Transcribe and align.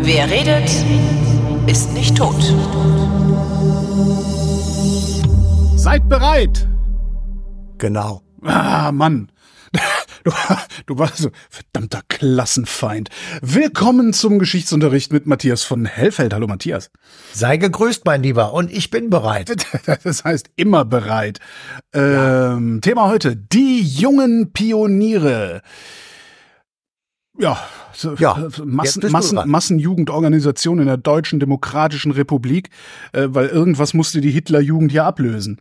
Wer 0.00 0.30
redet, 0.30 0.70
ist 1.66 1.92
nicht 1.92 2.16
tot. 2.16 2.42
Seid 5.76 6.08
bereit! 6.08 6.66
Genau. 7.78 8.22
Ah, 8.42 8.90
Mann. 8.92 9.28
Du, 10.28 10.34
du 10.84 10.98
warst 10.98 11.16
so 11.16 11.30
verdammter 11.48 12.02
Klassenfeind. 12.06 13.08
Willkommen 13.40 14.12
zum 14.12 14.38
Geschichtsunterricht 14.38 15.10
mit 15.10 15.26
Matthias 15.26 15.62
von 15.62 15.86
Hellfeld. 15.86 16.34
Hallo 16.34 16.46
Matthias. 16.46 16.90
Sei 17.32 17.56
gegrüßt, 17.56 18.04
mein 18.04 18.22
Lieber, 18.22 18.52
und 18.52 18.70
ich 18.70 18.90
bin 18.90 19.08
bereit. 19.08 19.56
Das 20.04 20.24
heißt 20.24 20.50
immer 20.56 20.84
bereit. 20.84 21.38
Ähm, 21.94 22.80
Thema 22.82 23.08
heute, 23.08 23.36
die 23.36 23.80
jungen 23.80 24.52
Pioniere. 24.52 25.62
Ja, 27.38 27.58
Ja, 28.18 28.36
äh, 28.38 28.62
Massen, 28.64 29.10
Massen. 29.10 29.40
Massenjugendorganisation 29.46 30.78
in 30.78 30.86
der 30.86 30.98
Deutschen 30.98 31.40
Demokratischen 31.40 32.12
Republik, 32.12 32.68
äh, 33.12 33.28
weil 33.30 33.46
irgendwas 33.46 33.94
musste 33.94 34.20
die 34.20 34.30
Hitlerjugend 34.30 34.92
ja 34.92 35.06
ablösen. 35.06 35.58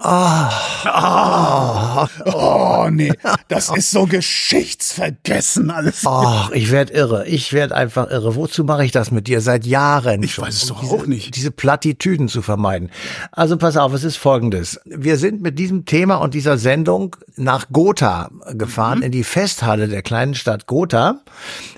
Ah, 0.00 0.50
Ah, 0.86 2.08
oh 2.26 2.88
nee, 2.90 3.12
das 3.48 3.70
ist 3.70 3.90
so 3.90 4.06
geschichtsvergessen 4.06 5.70
alles. 5.70 6.02
ach, 6.04 6.50
ich 6.50 6.70
werd 6.70 6.90
irre. 6.90 7.26
Ich 7.26 7.52
werd 7.52 7.72
einfach 7.72 8.10
irre. 8.10 8.34
Wozu 8.34 8.64
mache 8.64 8.84
ich 8.84 8.90
das 8.92 9.10
mit 9.12 9.28
dir 9.28 9.40
seit 9.40 9.64
Jahren? 9.64 10.22
Ich 10.22 10.34
schon, 10.34 10.44
weiß 10.46 10.54
es 10.62 10.70
um 10.70 10.76
doch 10.76 10.80
diese, 10.82 10.94
auch 10.94 11.06
nicht. 11.06 11.36
Diese 11.36 11.50
Plattitüden 11.52 12.28
zu 12.28 12.42
vermeiden. 12.42 12.90
Also 13.32 13.56
pass 13.56 13.76
auf, 13.76 13.92
es 13.94 14.04
ist 14.04 14.16
folgendes. 14.16 14.80
Wir 14.84 15.16
sind 15.16 15.40
mit 15.42 15.58
diesem 15.58 15.84
Thema 15.84 16.16
und 16.16 16.34
dieser 16.34 16.58
Sendung 16.58 17.16
nach 17.36 17.68
Gotha 17.72 18.30
gefahren, 18.52 18.98
Mhm. 18.98 19.04
in 19.04 19.12
die 19.12 19.24
Festhalle 19.24 19.88
der 19.88 20.02
kleinen 20.02 20.34
Stadt 20.34 20.66
Gotha, 20.66 21.20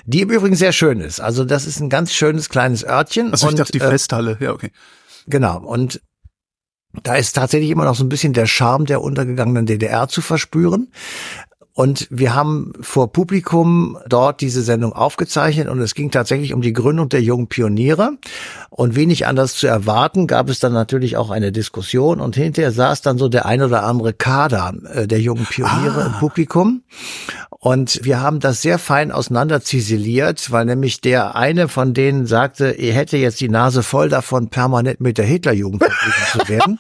die 0.06 0.22
im 0.22 0.30
Übrigen 0.30 0.56
sehr 0.56 0.72
schön 0.72 1.00
ist. 1.00 1.20
Also 1.20 1.44
das 1.44 1.66
ist 1.66 1.80
ein 1.80 1.90
ganz 1.90 2.12
schönes 2.12 2.48
kleines 2.48 2.82
Örtchen. 2.84 3.30
Also 3.30 3.46
ich 3.46 3.50
und, 3.52 3.58
dachte 3.60 3.72
die 3.72 3.80
äh, 3.80 3.88
Festhalle, 3.88 4.36
ja 4.40 4.52
okay. 4.52 4.72
Genau. 5.28 5.58
Und 5.58 6.00
da 7.02 7.14
ist 7.16 7.32
tatsächlich 7.32 7.70
immer 7.70 7.84
noch 7.84 7.94
so 7.94 8.04
ein 8.04 8.08
bisschen 8.08 8.32
der 8.32 8.46
Charme 8.46 8.86
der 8.86 9.02
untergegangenen 9.02 9.66
DDR 9.66 10.08
zu 10.08 10.20
verspüren. 10.20 10.88
Und 11.76 12.08
wir 12.10 12.34
haben 12.34 12.72
vor 12.80 13.12
Publikum 13.12 13.98
dort 14.08 14.40
diese 14.40 14.62
Sendung 14.62 14.94
aufgezeichnet 14.94 15.68
und 15.68 15.78
es 15.82 15.94
ging 15.94 16.10
tatsächlich 16.10 16.54
um 16.54 16.62
die 16.62 16.72
Gründung 16.72 17.10
der 17.10 17.20
jungen 17.20 17.48
Pioniere. 17.48 18.12
Und 18.70 18.96
wenig 18.96 19.26
anders 19.26 19.54
zu 19.54 19.66
erwarten, 19.66 20.26
gab 20.26 20.48
es 20.48 20.58
dann 20.58 20.72
natürlich 20.72 21.18
auch 21.18 21.28
eine 21.28 21.52
Diskussion 21.52 22.18
und 22.18 22.34
hinterher 22.34 22.72
saß 22.72 23.02
dann 23.02 23.18
so 23.18 23.28
der 23.28 23.44
ein 23.44 23.60
oder 23.60 23.82
andere 23.82 24.14
Kader 24.14 24.72
äh, 24.94 25.06
der 25.06 25.20
jungen 25.20 25.44
Pioniere 25.44 26.04
Ah. 26.04 26.06
im 26.06 26.12
Publikum. 26.14 26.82
Und 27.50 28.00
wir 28.02 28.20
haben 28.22 28.40
das 28.40 28.62
sehr 28.62 28.78
fein 28.78 29.12
auseinander 29.12 29.60
ziseliert, 29.60 30.50
weil 30.50 30.64
nämlich 30.64 31.02
der 31.02 31.36
eine 31.36 31.68
von 31.68 31.92
denen 31.92 32.24
sagte, 32.24 32.68
er 32.70 32.94
hätte 32.94 33.18
jetzt 33.18 33.40
die 33.42 33.50
Nase 33.50 33.82
voll 33.82 34.08
davon, 34.08 34.48
permanent 34.48 35.02
mit 35.02 35.18
der 35.18 35.26
Hitlerjugend 35.26 35.84
zu 36.32 36.38
werden. 36.48 36.78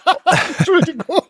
Entschuldigung. 0.58 1.20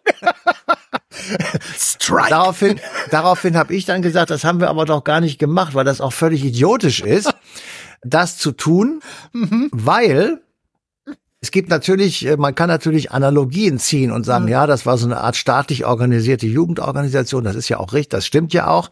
Strike. 1.77 2.31
Daraufhin, 2.31 2.81
daraufhin 3.11 3.57
habe 3.57 3.75
ich 3.75 3.85
dann 3.85 4.03
gesagt, 4.03 4.31
das 4.31 4.45
haben 4.45 4.61
wir 4.61 4.69
aber 4.71 4.85
doch 4.85 5.05
gar 5.05 5.21
nicht 5.21 5.39
gemacht, 5.39 5.75
weil 5.75 5.85
das 5.85 6.01
auch 6.01 6.13
völlig 6.13 6.45
idiotisch 6.45 7.01
ist, 7.01 7.33
das 8.03 8.39
zu 8.39 8.53
tun, 8.53 9.01
weil 9.71 10.41
es 11.45 11.51
gibt 11.51 11.71
natürlich, 11.71 12.25
äh, 12.25 12.37
man 12.37 12.55
kann 12.55 12.69
natürlich 12.69 13.11
Analogien 13.11 13.79
ziehen 13.79 14.13
und 14.13 14.25
sagen, 14.25 14.47
ja, 14.47 14.69
das 14.69 14.87
war 14.87 14.97
so 14.97 15.07
eine 15.07 15.19
Art 15.19 15.35
staatlich 15.35 15.85
organisierte 15.85 16.47
Jugendorganisation, 16.47 17.43
das 17.43 17.57
ist 17.57 17.69
ja 17.69 17.79
auch 17.79 17.93
richtig, 17.95 18.11
das 18.11 18.27
stimmt 18.27 18.53
ja 18.53 18.69
auch. 18.69 18.91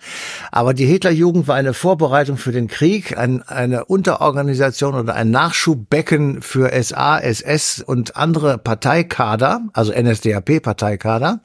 Aber 0.51 0.75
die 0.75 0.84
Hitlerjugend 0.84 1.47
war 1.47 1.55
eine 1.55 1.75
Vorbereitung 1.75 2.39
für 2.39 2.50
den 2.50 2.66
Krieg, 2.66 3.16
ein, 3.16 3.43
eine 3.43 3.84
Unterorganisation 3.84 4.97
oder 4.97 5.15
ein 5.15 5.31
Nachschubbecken 5.31 6.43
für 6.43 6.71
SA, 6.83 7.21
SS 7.21 7.84
und 7.87 8.16
andere 8.16 8.59
Parteikader, 8.59 9.61
also 9.72 9.93
NSDAP-Parteikader. 9.93 11.43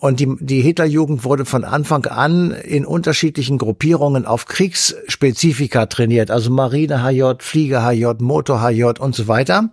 Und 0.00 0.18
die, 0.18 0.34
die 0.40 0.62
Hitlerjugend 0.62 1.22
wurde 1.22 1.44
von 1.44 1.62
Anfang 1.62 2.06
an 2.06 2.50
in 2.50 2.84
unterschiedlichen 2.84 3.56
Gruppierungen 3.56 4.26
auf 4.26 4.46
Kriegsspezifika 4.46 5.86
trainiert, 5.86 6.32
also 6.32 6.50
Marine 6.50 7.04
HJ, 7.04 7.34
Flieger 7.38 7.88
HJ, 7.88 8.14
Motor 8.18 8.60
HJ 8.60 8.98
und 8.98 9.14
so 9.14 9.28
weiter. 9.28 9.70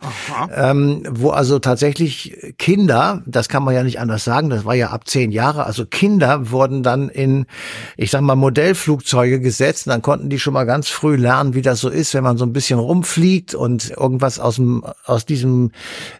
Ähm, 0.54 1.04
wo 1.10 1.30
also 1.30 1.60
tatsächlich 1.60 2.38
Kinder, 2.58 3.22
das 3.26 3.50
kann 3.50 3.64
man 3.64 3.74
ja 3.74 3.84
nicht 3.84 4.00
anders 4.00 4.24
sagen, 4.24 4.50
das 4.50 4.66
war 4.66 4.76
ja 4.76 4.90
ab 4.90 5.08
zehn 5.08 5.32
Jahre, 5.32 5.66
also 5.66 5.86
Kinder 5.86 6.52
wurden 6.52 6.84
dann 6.84 7.10
in, 7.10 7.46
ich 7.98 8.12
sag 8.12 8.22
mal, 8.22 8.36
Modellflugzeuge 8.36 9.40
gesetzt. 9.40 9.88
Und 9.88 9.92
dann 9.92 10.02
konnten 10.02 10.30
die 10.30 10.40
schon 10.40 10.54
mal 10.54 10.66
ganz 10.66 10.90
früh 10.90 11.16
lernen, 11.16 11.54
wie 11.54 11.62
das 11.62 11.80
so 11.80 11.90
ist, 11.90 12.14
wenn 12.14 12.24
man 12.24 12.38
so 12.38 12.46
ein 12.46 12.54
bisschen 12.54 12.80
rumfliegt 12.80 13.56
und 13.56 13.92
irgendwas 13.92 14.40
aus 14.40 14.56
dem, 14.56 14.84
aus 15.06 15.26
diesem 15.26 15.72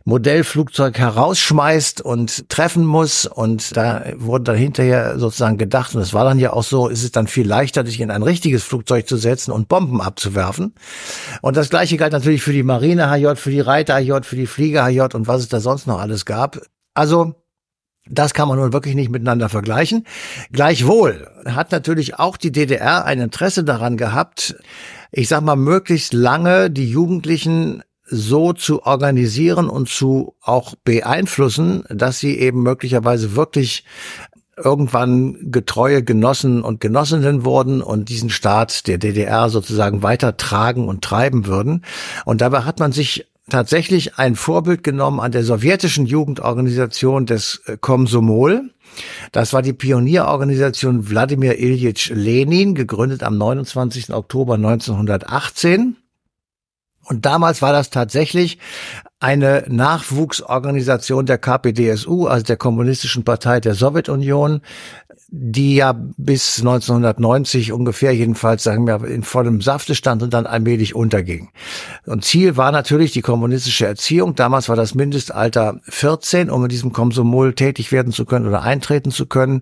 Modellflugzeug 0.06 0.98
herausschmeißt 0.98 2.02
und 2.02 2.50
treffen 2.50 2.86
muss. 2.86 3.26
Und 3.26 3.76
da 3.76 4.04
wurde 4.16 4.46
dann 4.46 4.56
hinterher 4.56 5.20
sozusagen 5.20 5.58
gedacht, 5.58 5.96
und 5.96 6.02
es 6.02 6.14
war 6.14 6.24
dann 6.24 6.40
ja 6.40 6.54
auch 6.54 6.64
so, 6.64 6.88
ist 6.88 7.04
es 7.04 7.12
dann 7.12 7.28
viel 7.28 7.48
leichter, 7.48 7.86
sich 7.86 8.00
in 8.00 8.12
ein 8.12 8.24
richtiges 8.24 8.64
Flugzeug 8.64 9.08
zu 9.08 9.18
setzen 9.18 9.52
und 9.52 9.68
Bomben 9.68 10.02
abzuwerfen. 10.02 10.74
Und 11.42 11.58
das 11.58 11.70
gleiche 11.70 11.98
galt 11.98 12.14
natürlich 12.14 12.44
für 12.44 12.54
die 12.54 12.64
Marine 12.64 13.10
HJ, 13.10 13.36
für 13.36 13.52
die 13.52 13.60
Reiter 13.60 13.96
HJ, 14.00 14.21
für 14.26 14.36
die 14.36 14.48
Flieger 14.48 14.86
HJ 14.86 15.16
und 15.16 15.28
was 15.28 15.42
es 15.42 15.50
da 15.50 15.60
sonst 15.60 15.88
noch 15.88 16.00
alles 16.00 16.26
gab. 16.26 16.62
Also, 16.94 17.36
das 18.10 18.34
kann 18.34 18.48
man 18.48 18.58
nun 18.58 18.74
wirklich 18.74 18.96
nicht 18.96 19.12
miteinander 19.12 19.50
vergleichen. 19.50 20.06
Gleichwohl 20.52 21.28
hat 21.46 21.72
natürlich 21.72 22.18
auch 22.20 22.38
die 22.38 22.52
DDR 22.52 23.06
ein 23.06 23.20
Interesse 23.20 23.64
daran 23.64 23.96
gehabt, 23.96 24.56
ich 25.12 25.28
sag 25.28 25.42
mal, 25.42 25.56
möglichst 25.56 26.14
lange 26.14 26.72
die 26.72 26.90
Jugendlichen 26.90 27.84
so 28.06 28.54
zu 28.54 28.84
organisieren 28.84 29.70
und 29.70 29.88
zu 29.88 30.36
auch 30.42 30.76
beeinflussen, 30.84 31.84
dass 31.90 32.20
sie 32.20 32.38
eben 32.40 32.62
möglicherweise 32.64 33.36
wirklich 33.36 33.86
irgendwann 34.58 35.52
getreue 35.52 36.04
Genossen 36.04 36.62
und 36.62 36.80
Genossinnen 36.82 37.46
wurden 37.46 37.82
und 37.82 38.10
diesen 38.10 38.30
Staat 38.30 38.88
der 38.88 38.98
DDR 38.98 39.50
sozusagen 39.50 40.04
weitertragen 40.04 40.88
und 40.88 41.04
treiben 41.04 41.46
würden. 41.46 41.84
Und 42.26 42.42
dabei 42.42 42.62
hat 42.62 42.80
man 42.80 42.92
sich 42.92 43.31
tatsächlich 43.50 44.16
ein 44.18 44.36
Vorbild 44.36 44.84
genommen 44.84 45.20
an 45.20 45.32
der 45.32 45.44
sowjetischen 45.44 46.06
Jugendorganisation 46.06 47.26
des 47.26 47.62
äh, 47.66 47.78
Komsomol. 47.78 48.72
Das 49.32 49.54
war 49.54 49.62
die 49.62 49.74
Pionierorganisation 49.74 51.10
Wladimir 51.10 51.60
Ilyich 51.60 52.10
Lenin, 52.10 52.76
gegründet 52.76 53.24
am 53.24 53.38
29. 53.38 54.14
Oktober 54.14 54.56
1918. 54.56 55.96
Und 57.06 57.26
damals 57.26 57.62
war 57.62 57.74
das 57.74 57.90
tatsächlich 57.90 58.60
eine 59.22 59.66
Nachwuchsorganisation 59.70 61.28
der 61.28 61.38
KPDSU, 61.38 62.26
also 62.26 62.44
der 62.44 62.58
Kommunistischen 62.58 63.24
Partei 63.24 63.60
der 63.60 63.76
Sowjetunion, 63.76 64.62
die 65.30 65.76
ja 65.76 65.94
bis 66.18 66.60
1990 66.60 67.72
ungefähr 67.72 68.14
jedenfalls, 68.14 68.64
sagen 68.64 68.86
wir, 68.86 69.06
in 69.06 69.24
vollem 69.24 69.62
Safte 69.62 69.96
stand 69.96 70.24
und 70.24 70.34
dann 70.34 70.46
allmählich 70.46 70.96
unterging. 70.96 71.50
Und 72.06 72.26
Ziel 72.26 72.58
war 72.58 72.72
natürlich 72.72 73.14
die 73.14 73.22
kommunistische 73.22 73.86
Erziehung. 73.86 74.36
Damals 74.36 74.68
war 74.68 74.76
das 74.76 74.96
Mindestalter 74.96 75.80
14, 75.84 76.50
um 76.50 76.64
in 76.64 76.70
diesem 76.70 76.92
Komsomol 76.92 77.54
tätig 77.54 77.92
werden 77.92 78.12
zu 78.12 78.26
können 78.26 78.48
oder 78.48 78.64
eintreten 78.64 79.12
zu 79.12 79.28
können. 79.28 79.62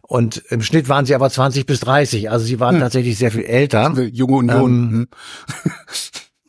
Und 0.00 0.38
im 0.48 0.62
Schnitt 0.62 0.88
waren 0.88 1.04
sie 1.04 1.16
aber 1.16 1.28
20 1.28 1.66
bis 1.66 1.80
30. 1.80 2.30
Also 2.30 2.46
sie 2.46 2.60
waren 2.60 2.78
tatsächlich 2.78 3.18
sehr 3.18 3.32
viel 3.32 3.44
älter. 3.44 3.92
Junge 4.00 4.36
Union. 4.36 4.70
Ähm, 4.70 4.90
hm. 4.90 5.08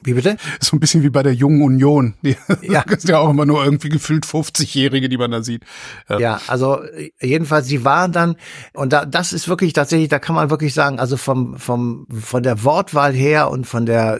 Wie 0.03 0.13
bitte? 0.13 0.37
So 0.59 0.75
ein 0.75 0.79
bisschen 0.79 1.03
wie 1.03 1.09
bei 1.09 1.23
der 1.23 1.33
Jungen 1.33 1.61
Union. 1.61 2.13
Die, 2.23 2.35
Ja. 2.61 2.83
Das 2.87 2.97
ist 3.03 3.09
ja 3.09 3.19
auch 3.19 3.29
immer 3.29 3.45
nur 3.45 3.63
irgendwie 3.63 3.89
gefühlt 3.89 4.25
50-Jährige, 4.25 5.09
die 5.09 5.17
man 5.17 5.31
da 5.31 5.43
sieht. 5.43 5.63
Ja. 6.09 6.19
Ja, 6.19 6.41
also 6.47 6.79
jedenfalls, 7.21 7.67
sie 7.67 7.83
waren 7.85 8.11
dann, 8.11 8.35
und 8.73 8.93
da, 8.93 9.05
das 9.05 9.33
ist 9.33 9.47
wirklich 9.47 9.73
tatsächlich, 9.73 10.09
da 10.09 10.19
kann 10.19 10.35
man 10.35 10.49
wirklich 10.49 10.73
sagen, 10.73 10.99
also 10.99 11.17
vom, 11.17 11.57
vom, 11.57 12.07
von 12.09 12.43
der 12.43 12.63
Wortwahl 12.63 13.13
her 13.13 13.49
und 13.49 13.65
von 13.65 13.85
der, 13.85 14.19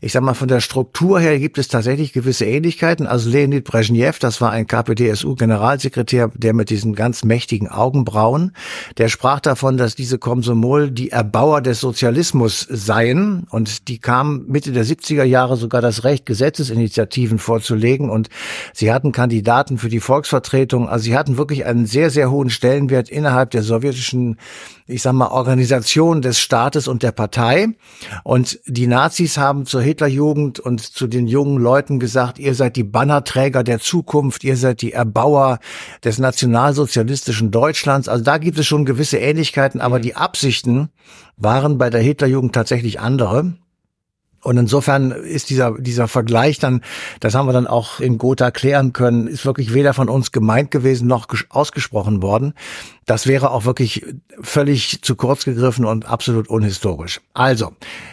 ich 0.00 0.12
sag 0.12 0.22
mal, 0.22 0.34
von 0.34 0.48
der 0.48 0.60
Struktur 0.60 1.20
her 1.20 1.38
gibt 1.38 1.58
es 1.58 1.68
tatsächlich 1.68 2.12
gewisse 2.12 2.44
Ähnlichkeiten. 2.44 3.06
Also 3.06 3.30
Leonid 3.30 3.64
Brezhnev, 3.64 4.18
das 4.18 4.40
war 4.40 4.50
ein 4.50 4.66
KPDSU-Generalsekretär, 4.66 6.30
der 6.34 6.54
mit 6.54 6.70
diesen 6.70 6.94
ganz 6.94 7.24
mächtigen 7.24 7.68
Augenbrauen, 7.68 8.52
der 8.98 9.08
sprach 9.08 9.40
davon, 9.40 9.76
dass 9.76 9.94
diese 9.94 10.18
Komsomol 10.18 10.90
die 10.90 11.10
Erbauer 11.10 11.60
des 11.60 11.80
Sozialismus 11.80 12.66
seien 12.68 13.46
und 13.50 13.88
die 13.88 13.98
kamen 13.98 14.46
Mitte 14.48 14.72
der 14.72 14.84
70er 14.84 15.19
50er 15.20 15.24
Jahre 15.24 15.56
sogar 15.56 15.80
das 15.80 16.04
Recht, 16.04 16.26
Gesetzesinitiativen 16.26 17.38
vorzulegen 17.38 18.10
und 18.10 18.28
sie 18.72 18.92
hatten 18.92 19.12
Kandidaten 19.12 19.78
für 19.78 19.88
die 19.88 20.00
Volksvertretung. 20.00 20.88
Also 20.88 21.04
sie 21.04 21.16
hatten 21.16 21.36
wirklich 21.36 21.66
einen 21.66 21.86
sehr, 21.86 22.10
sehr 22.10 22.30
hohen 22.30 22.50
Stellenwert 22.50 23.08
innerhalb 23.08 23.50
der 23.50 23.62
sowjetischen, 23.62 24.38
ich 24.86 25.02
sag 25.02 25.12
mal, 25.12 25.28
Organisation 25.28 26.22
des 26.22 26.38
Staates 26.38 26.88
und 26.88 27.02
der 27.02 27.12
Partei. 27.12 27.68
Und 28.24 28.60
die 28.66 28.86
Nazis 28.86 29.36
haben 29.36 29.66
zur 29.66 29.82
Hitlerjugend 29.82 30.60
und 30.60 30.80
zu 30.80 31.06
den 31.06 31.26
jungen 31.26 31.58
Leuten 31.58 31.98
gesagt, 31.98 32.38
ihr 32.38 32.54
seid 32.54 32.76
die 32.76 32.84
Bannerträger 32.84 33.62
der 33.62 33.80
Zukunft, 33.80 34.44
ihr 34.44 34.56
seid 34.56 34.82
die 34.82 34.92
Erbauer 34.92 35.58
des 36.04 36.18
nationalsozialistischen 36.18 37.50
Deutschlands. 37.50 38.08
Also 38.08 38.24
da 38.24 38.38
gibt 38.38 38.58
es 38.58 38.66
schon 38.66 38.84
gewisse 38.84 39.18
Ähnlichkeiten, 39.18 39.80
aber 39.80 39.98
mhm. 39.98 40.02
die 40.02 40.16
Absichten 40.16 40.88
waren 41.36 41.78
bei 41.78 41.90
der 41.90 42.00
Hitlerjugend 42.00 42.54
tatsächlich 42.54 43.00
andere. 43.00 43.54
Und 44.42 44.56
insofern 44.56 45.10
ist 45.10 45.50
dieser, 45.50 45.72
dieser 45.78 46.08
Vergleich 46.08 46.58
dann, 46.58 46.82
das 47.20 47.34
haben 47.34 47.46
wir 47.46 47.52
dann 47.52 47.66
auch 47.66 48.00
in 48.00 48.16
Gotha 48.16 48.50
klären 48.50 48.92
können, 48.92 49.26
ist 49.26 49.44
wirklich 49.44 49.74
weder 49.74 49.92
von 49.92 50.08
uns 50.08 50.32
gemeint 50.32 50.70
gewesen 50.70 51.06
noch 51.06 51.28
ausgesprochen 51.50 52.22
worden. 52.22 52.54
Das 53.04 53.26
wäre 53.26 53.50
auch 53.50 53.64
wirklich 53.64 54.06
völlig 54.40 55.02
zu 55.02 55.14
kurz 55.14 55.44
gegriffen 55.44 55.84
und 55.84 56.06
absolut 56.06 56.48
unhistorisch. 56.48 57.20
Also, 57.34 57.72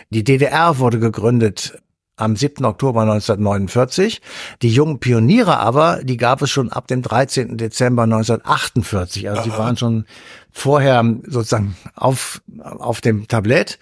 die 0.10 0.24
DDR 0.24 0.80
wurde 0.80 1.00
gegründet 1.00 1.80
am 2.18 2.36
7. 2.36 2.66
Oktober 2.66 3.02
1949. 3.02 4.22
Die 4.62 4.70
jungen 4.70 5.00
Pioniere 5.00 5.60
aber, 5.60 6.02
die 6.04 6.18
gab 6.18 6.42
es 6.42 6.50
schon 6.50 6.72
ab 6.72 6.88
dem 6.88 7.02
13. 7.02 7.58
Dezember 7.58 8.04
1948. 8.04 9.30
Also 9.30 9.44
die 9.44 9.52
waren 9.52 9.78
schon 9.78 10.06
vorher 10.52 11.06
sozusagen 11.26 11.78
auf, 11.96 12.42
auf 12.60 13.02
dem 13.02 13.28
Tablett. 13.28 13.78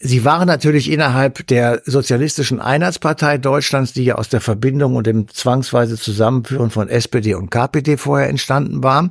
Sie 0.00 0.24
waren 0.24 0.46
natürlich 0.46 0.90
innerhalb 0.90 1.46
der 1.48 1.82
Sozialistischen 1.84 2.60
Einheitspartei 2.60 3.36
Deutschlands, 3.36 3.92
die 3.92 4.04
ja 4.04 4.14
aus 4.14 4.28
der 4.28 4.40
Verbindung 4.40 4.94
und 4.94 5.08
dem 5.08 5.26
zwangsweise 5.28 5.96
Zusammenführen 5.96 6.70
von 6.70 6.88
SPD 6.88 7.34
und 7.34 7.50
KPD 7.50 7.96
vorher 7.96 8.28
entstanden 8.28 8.82
war. 8.84 9.10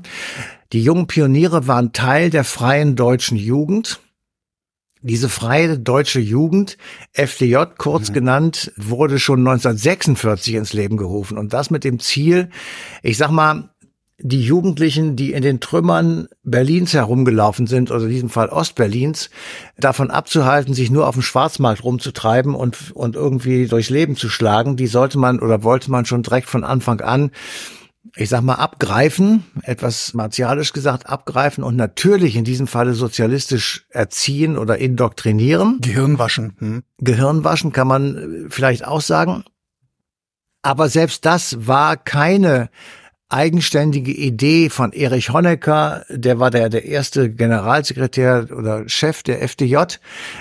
Die 0.72 0.82
jungen 0.82 1.08
Pioniere 1.08 1.68
waren 1.68 1.92
Teil 1.92 2.30
der 2.30 2.46
freien 2.46 2.96
deutschen 2.96 3.38
Jugend. 3.38 4.00
Diese 5.02 5.30
freie 5.30 5.78
deutsche 5.78 6.20
Jugend, 6.20 6.78
FDJ 7.14 7.58
kurz 7.78 8.10
mhm. 8.10 8.14
genannt, 8.14 8.72
wurde 8.78 9.20
schon 9.20 9.40
1946 9.40 10.56
ins 10.56 10.74
Leben 10.74 10.98
gerufen 10.98 11.38
und 11.38 11.54
das 11.54 11.70
mit 11.70 11.84
dem 11.84 12.00
Ziel, 12.00 12.50
ich 13.04 13.18
sag 13.18 13.30
mal, 13.30 13.70
die 14.20 14.42
Jugendlichen, 14.42 15.16
die 15.16 15.34
in 15.34 15.44
den 15.44 15.60
Trümmern 15.60 16.28
Berlins 16.44 16.94
herumgelaufen 16.94 17.68
sind, 17.68 17.92
oder 17.92 18.04
in 18.04 18.10
diesem 18.10 18.30
Fall 18.30 18.50
Ostberlins, 18.50 19.30
davon 19.78 20.10
abzuhalten, 20.10 20.74
sich 20.74 20.90
nur 20.90 21.08
auf 21.08 21.16
dem 21.16 21.22
Schwarzmarkt 21.22 21.84
rumzutreiben 21.84 22.56
und, 22.56 22.92
und 22.92 23.16
irgendwie 23.16 23.68
durchs 23.68 23.90
Leben 23.90 24.16
zu 24.16 24.30
schlagen, 24.30 24.76
die 24.76 24.88
sollte 24.88 25.20
man 25.20 25.40
oder 25.40 25.64
wollte 25.64 25.92
man 25.92 26.06
schon 26.06 26.24
direkt 26.24 26.50
von 26.50 26.64
Anfang 26.64 27.02
an, 27.02 27.32
ich 28.16 28.30
sag 28.30 28.42
mal, 28.42 28.56
abgreifen, 28.56 29.44
etwas 29.62 30.16
martialisch 30.16 30.74
gesagt, 30.74 31.08
abgreifen 31.08 31.64
und 31.64 31.76
natürlich 31.76 32.36
in 32.36 32.44
diesem 32.44 32.66
Falle 32.66 32.94
sozialistisch 32.94 33.86
erziehen 33.90 34.58
oder 34.58 34.80
indoktrinieren. 34.80 35.78
Gehirnwaschen. 35.82 36.54
Hm. 36.58 36.84
Gehirnwaschen 36.98 37.72
kann 37.72 37.88
man 37.88 38.48
vielleicht 38.50 38.86
auch 38.86 39.02
sagen. 39.02 39.44
Aber 40.64 40.90
selbst 40.90 41.26
das 41.26 41.68
war 41.68 41.98
keine 41.98 42.70
eigenständige 43.30 44.14
Idee 44.14 44.70
von 44.70 44.94
Erich 44.94 45.32
Honecker, 45.32 46.06
der 46.08 46.40
war 46.40 46.50
der, 46.50 46.70
der 46.70 46.86
erste 46.86 47.30
Generalsekretär 47.30 48.48
oder 48.56 48.88
Chef 48.88 49.22
der 49.22 49.42
FDJ, 49.42 49.76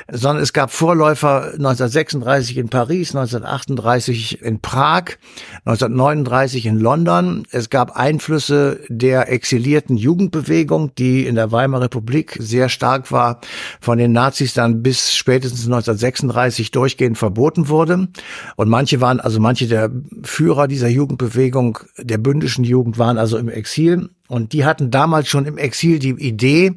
sondern 0.08 0.40
es 0.40 0.52
gab 0.52 0.70
Vorläufer 0.70 1.54
1936 1.54 2.58
in 2.58 2.68
Paris, 2.68 3.08
1938 3.08 4.40
in 4.40 4.60
Prag, 4.60 5.16
1939 5.64 6.66
in 6.66 6.78
London. 6.78 7.42
Es 7.50 7.70
gab 7.70 7.96
Einflüsse 7.96 8.78
der 8.88 9.32
exilierten 9.32 9.96
Jugendbewegung, 9.96 10.94
die 10.94 11.26
in 11.26 11.34
der 11.34 11.50
Weimarer 11.50 11.84
Republik 11.84 12.36
sehr 12.38 12.68
stark 12.68 13.10
war, 13.10 13.40
von 13.80 13.98
den 13.98 14.12
Nazis 14.12 14.54
dann 14.54 14.84
bis 14.84 15.12
spätestens 15.12 15.64
1936 15.64 16.70
durchgehend 16.70 17.18
verboten 17.18 17.68
wurde. 17.68 18.06
Und 18.54 18.68
manche 18.68 19.00
waren, 19.00 19.18
also 19.18 19.40
manche 19.40 19.66
der 19.66 19.90
Führer 20.22 20.68
dieser 20.68 20.88
Jugendbewegung, 20.88 21.80
der 21.98 22.18
bündischen 22.18 22.62
Jugend, 22.62 22.75
Jugend 22.76 22.98
waren 22.98 23.16
also 23.16 23.38
im 23.38 23.48
Exil 23.48 24.10
und 24.28 24.52
die 24.52 24.66
hatten 24.66 24.90
damals 24.90 25.28
schon 25.28 25.46
im 25.46 25.56
Exil 25.56 25.98
die 25.98 26.10
Idee, 26.10 26.74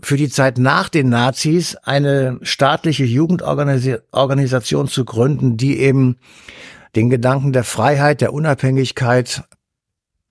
für 0.00 0.16
die 0.16 0.28
Zeit 0.28 0.58
nach 0.58 0.88
den 0.88 1.08
Nazis 1.08 1.74
eine 1.76 2.38
staatliche 2.42 3.04
Jugendorganisation 3.04 4.88
zu 4.88 5.04
gründen, 5.04 5.56
die 5.56 5.78
eben 5.78 6.16
den 6.94 7.10
Gedanken 7.10 7.52
der 7.52 7.64
Freiheit, 7.64 8.20
der 8.20 8.32
Unabhängigkeit 8.32 9.42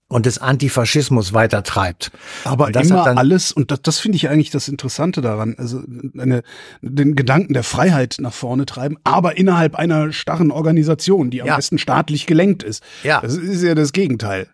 und 0.07 0.27
des 0.27 0.37
Antifaschismus 0.37 1.33
weitertreibt. 1.33 2.11
Aber 2.43 2.73
immer 2.73 3.17
alles, 3.17 3.51
und 3.51 3.71
das, 3.71 3.81
das 3.81 3.99
finde 3.99 4.17
ich 4.17 4.29
eigentlich 4.29 4.51
das 4.51 4.67
Interessante 4.67 5.21
daran, 5.21 5.55
also 5.57 5.81
eine, 6.17 6.43
den 6.81 7.15
Gedanken 7.15 7.53
der 7.53 7.63
Freiheit 7.63 8.17
nach 8.19 8.33
vorne 8.33 8.65
treiben, 8.65 8.97
aber 9.03 9.37
innerhalb 9.37 9.75
einer 9.75 10.13
starren 10.13 10.51
Organisation, 10.51 11.31
die 11.31 11.41
am 11.41 11.47
ja. 11.47 11.55
besten 11.55 11.79
staatlich 11.79 12.27
gelenkt 12.27 12.61
ist. 12.61 12.83
Ja. 13.03 13.19
Das 13.21 13.35
ist 13.35 13.63
ja 13.63 13.73
das 13.73 13.93
Gegenteil. 13.93 14.47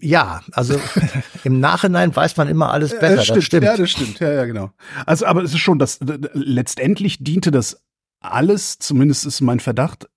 Ja, 0.00 0.42
also 0.52 0.78
im 1.44 1.60
Nachhinein 1.60 2.14
weiß 2.14 2.36
man 2.36 2.48
immer 2.48 2.72
alles 2.72 2.98
besser. 2.98 3.16
Das 3.16 3.24
stimmt, 3.24 3.36
das 3.36 3.44
stimmt. 3.44 3.64
Ja, 3.64 3.76
das 3.76 3.90
stimmt. 3.90 4.20
Ja, 4.20 4.32
ja, 4.32 4.44
genau. 4.44 4.70
Also, 5.06 5.26
aber 5.26 5.42
es 5.42 5.52
ist 5.52 5.60
schon, 5.60 5.78
dass 5.78 6.00
letztendlich 6.32 7.22
diente 7.22 7.50
das 7.50 7.80
alles, 8.20 8.78
zumindest 8.78 9.26
ist 9.26 9.40
mein 9.40 9.60
Verdacht, 9.60 10.08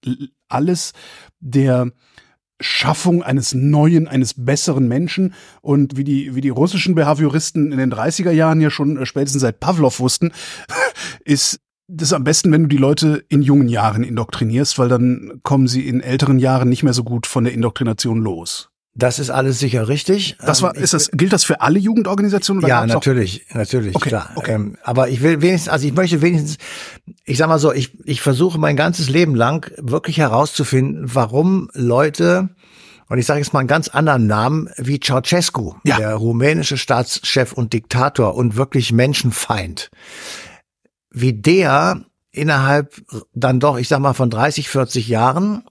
alles 0.47 0.93
der 1.39 1.91
Schaffung 2.59 3.21
eines 3.21 3.53
neuen, 3.53 4.07
eines 4.07 4.33
besseren 4.33 4.87
Menschen 4.87 5.35
und 5.61 5.95
wie 5.95 6.03
die, 6.03 6.33
wie 6.33 6.41
die 6.41 6.49
russischen 6.49 6.95
Behavioristen 6.95 7.71
in 7.71 7.77
den 7.77 7.93
30er 7.93 8.31
Jahren 8.31 8.61
ja 8.61 8.71
schon 8.71 8.97
äh, 8.97 9.05
spätestens 9.05 9.41
seit 9.41 9.59
Pavlov 9.59 9.99
wussten, 9.99 10.31
ist 11.25 11.59
das 11.87 12.13
am 12.13 12.23
besten, 12.23 12.51
wenn 12.51 12.63
du 12.63 12.67
die 12.67 12.77
Leute 12.77 13.23
in 13.29 13.41
jungen 13.41 13.69
Jahren 13.69 14.03
indoktrinierst, 14.03 14.79
weil 14.79 14.89
dann 14.89 15.39
kommen 15.43 15.67
sie 15.67 15.87
in 15.87 16.01
älteren 16.01 16.39
Jahren 16.39 16.67
nicht 16.67 16.83
mehr 16.83 16.93
so 16.93 17.03
gut 17.03 17.27
von 17.27 17.43
der 17.43 17.53
Indoktrination 17.53 18.19
los. 18.21 18.71
Das 18.97 19.19
ist 19.19 19.29
alles 19.29 19.59
sicher 19.59 19.87
richtig. 19.87 20.37
Das 20.43 20.63
war, 20.63 20.75
ähm, 20.75 20.81
ist 20.81 20.91
das, 20.91 21.11
gilt 21.11 21.31
das 21.31 21.43
für 21.43 21.61
alle 21.61 21.77
Jugendorganisationen? 21.77 22.63
Oder 22.63 22.69
ja, 22.69 22.85
natürlich, 22.87 23.45
natürlich, 23.53 23.95
okay, 23.95 24.09
klar. 24.09 24.31
Okay. 24.33 24.53
Ähm, 24.53 24.75
aber 24.83 25.09
ich 25.09 25.21
will 25.21 25.39
wenigstens, 25.43 25.71
also 25.71 25.85
ich 25.85 25.93
möchte 25.93 26.23
wenigstens, 26.23 26.57
ich 27.23 27.37
sag 27.37 27.47
mal 27.47 27.59
so, 27.59 27.71
ich, 27.71 27.91
ich 28.05 28.21
versuche 28.21 28.57
mein 28.57 28.75
ganzes 28.75 29.07
Leben 29.07 29.35
lang 29.35 29.71
wirklich 29.77 30.17
herauszufinden, 30.17 31.13
warum 31.13 31.69
Leute, 31.73 32.49
und 33.07 33.19
ich 33.19 33.27
sage 33.27 33.39
jetzt 33.39 33.53
mal 33.53 33.59
einen 33.59 33.67
ganz 33.67 33.87
anderen 33.87 34.25
Namen, 34.25 34.67
wie 34.77 34.99
Ceausescu, 34.99 35.75
ja. 35.83 35.97
der 35.97 36.15
rumänische 36.15 36.77
Staatschef 36.77 37.53
und 37.53 37.73
Diktator 37.73 38.33
und 38.33 38.55
wirklich 38.55 38.91
Menschenfeind, 38.91 39.91
wie 41.11 41.33
der 41.33 42.01
innerhalb 42.31 42.95
dann 43.35 43.59
doch, 43.59 43.77
ich 43.77 43.89
sag 43.89 43.99
mal, 43.99 44.13
von 44.13 44.31
30, 44.31 44.69
40 44.69 45.07
Jahren 45.07 45.63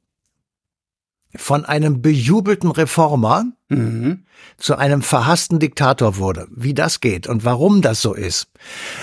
von 1.39 1.65
einem 1.65 2.03
bejubelten 2.03 2.71
Reformer 2.71 3.47
mhm. 3.69 4.26
Zu 4.59 4.77
einem 4.77 5.03
verhassten 5.03 5.59
Diktator 5.59 6.17
wurde. 6.17 6.47
Wie 6.51 6.73
das 6.73 7.01
geht 7.01 7.27
und 7.27 7.45
warum 7.45 7.83
das 7.83 8.01
so 8.01 8.15
ist. 8.15 8.49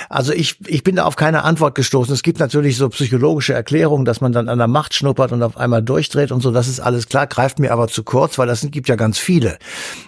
Also 0.10 0.34
ich, 0.34 0.58
ich 0.68 0.84
bin 0.84 0.96
da 0.96 1.06
auf 1.06 1.16
keine 1.16 1.44
Antwort 1.44 1.76
gestoßen. 1.76 2.14
Es 2.14 2.24
gibt 2.24 2.40
natürlich 2.40 2.78
so 2.78 2.90
psychologische 2.90 3.54
Erklärungen, 3.54 4.04
dass 4.04 4.20
man 4.20 4.32
dann 4.32 4.50
an 4.50 4.58
der 4.58 4.68
Macht 4.68 4.96
schnuppert 4.96 5.32
und 5.32 5.44
auf 5.44 5.56
einmal 5.58 5.84
durchdreht 5.84 6.32
und 6.32 6.42
so. 6.42 6.52
Das 6.52 6.68
ist 6.68 6.80
alles 6.80 7.08
klar, 7.08 7.28
greift 7.28 7.60
mir 7.60 7.72
aber 7.72 7.88
zu 7.88 8.04
kurz, 8.04 8.38
weil 8.40 8.48
das 8.48 8.66
gibt 8.72 8.90
ja 8.90 8.96
ganz 8.96 9.20
viele. 9.20 9.58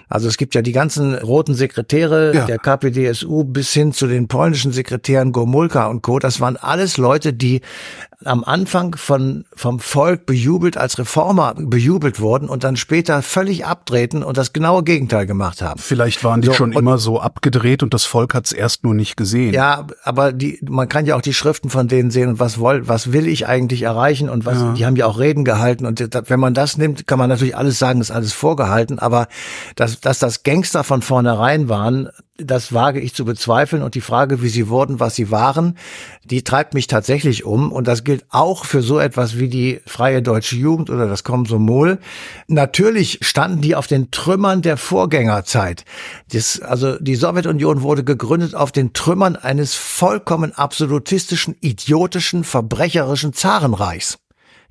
Also 0.09 0.27
es 0.27 0.37
gibt 0.37 0.55
ja 0.55 0.61
die 0.61 0.71
ganzen 0.71 1.15
roten 1.15 1.53
Sekretäre 1.53 2.33
ja. 2.33 2.45
der 2.45 2.57
KPDSU 2.57 3.43
bis 3.43 3.71
hin 3.71 3.91
zu 3.91 4.07
den 4.07 4.27
polnischen 4.27 4.71
Sekretären 4.71 5.31
Gomulka 5.31 5.87
und 5.87 6.01
Co. 6.01 6.19
Das 6.19 6.39
waren 6.39 6.57
alles 6.57 6.97
Leute, 6.97 7.33
die 7.33 7.61
am 8.23 8.43
Anfang 8.43 8.95
von, 8.95 9.45
vom 9.55 9.79
Volk 9.79 10.25
bejubelt 10.25 10.77
als 10.77 10.97
Reformer 10.97 11.53
bejubelt 11.57 12.19
wurden 12.19 12.49
und 12.49 12.63
dann 12.63 12.75
später 12.75 13.21
völlig 13.21 13.65
abtreten 13.65 14.23
und 14.23 14.37
das 14.37 14.53
genaue 14.53 14.83
Gegenteil 14.83 15.14
gemacht 15.23 15.61
haben. 15.61 15.79
Vielleicht 15.79 16.23
waren 16.23 16.41
die 16.41 16.47
so, 16.47 16.53
schon 16.53 16.73
immer 16.73 16.97
so 16.97 17.19
abgedreht 17.19 17.83
und 17.83 17.93
das 17.93 18.05
Volk 18.05 18.33
hat 18.33 18.45
es 18.45 18.51
erst 18.51 18.83
nur 18.83 18.93
nicht 18.93 19.15
gesehen. 19.15 19.53
Ja, 19.53 19.87
aber 20.03 20.33
die, 20.33 20.59
man 20.67 20.89
kann 20.89 21.05
ja 21.05 21.15
auch 21.15 21.21
die 21.21 21.33
Schriften 21.33 21.69
von 21.69 21.87
denen 21.87 22.11
sehen 22.11 22.29
und 22.29 22.39
was 22.39 22.59
woll, 22.59 22.87
was 22.87 23.13
will 23.13 23.27
ich 23.27 23.47
eigentlich 23.47 23.83
erreichen 23.83 24.29
und 24.29 24.45
was, 24.45 24.59
ja. 24.59 24.73
die 24.73 24.85
haben 24.85 24.95
ja 24.95 25.05
auch 25.05 25.19
Reden 25.19 25.45
gehalten 25.45 25.85
und 25.85 25.99
wenn 26.27 26.39
man 26.39 26.53
das 26.53 26.77
nimmt, 26.77 27.07
kann 27.07 27.19
man 27.19 27.29
natürlich 27.29 27.55
alles 27.55 27.79
sagen, 27.79 28.01
ist 28.01 28.11
alles 28.11 28.33
vorgehalten, 28.33 28.99
aber 28.99 29.27
dass, 29.75 29.99
dass 30.01 30.19
das 30.19 30.43
Gangster 30.43 30.83
von 30.83 31.01
vornherein 31.01 31.69
waren, 31.69 32.09
das 32.37 32.73
wage 32.73 32.99
ich 32.99 33.13
zu 33.13 33.23
bezweifeln 33.23 33.81
und 33.81 33.95
die 33.95 34.01
Frage, 34.01 34.41
wie 34.41 34.49
sie 34.49 34.67
wurden, 34.67 34.99
was 34.99 35.15
sie 35.15 35.31
waren, 35.31 35.77
die 36.25 36.43
treibt 36.43 36.73
mich 36.73 36.87
tatsächlich 36.87 37.45
um 37.45 37.71
und 37.71 37.87
das 37.87 38.03
gilt 38.03 38.25
auch 38.29 38.65
für 38.65 38.81
so 38.81 38.99
etwas 38.99 39.39
wie 39.39 39.47
die 39.47 39.79
Freie 39.85 40.21
Deutsche 40.21 40.57
Jugend 40.57 40.89
oder 40.89 41.07
das 41.07 41.23
Komsomol. 41.23 41.99
Natürlich 42.47 43.19
standen 43.21 43.61
die 43.61 43.75
auf 43.75 43.87
den 43.87 44.11
Trümmern 44.11 44.61
der 44.61 44.75
Vorgängerzeit. 45.05 45.85
Das, 46.31 46.59
also 46.59 46.97
die 46.97 47.15
Sowjetunion 47.15 47.83
wurde 47.83 48.03
gegründet 48.03 48.55
auf 48.55 48.71
den 48.71 48.93
Trümmern 48.93 49.35
eines 49.35 49.75
vollkommen 49.75 50.51
absolutistischen, 50.51 51.55
idiotischen, 51.61 52.43
verbrecherischen 52.43 53.31
Zarenreichs. 53.31 54.17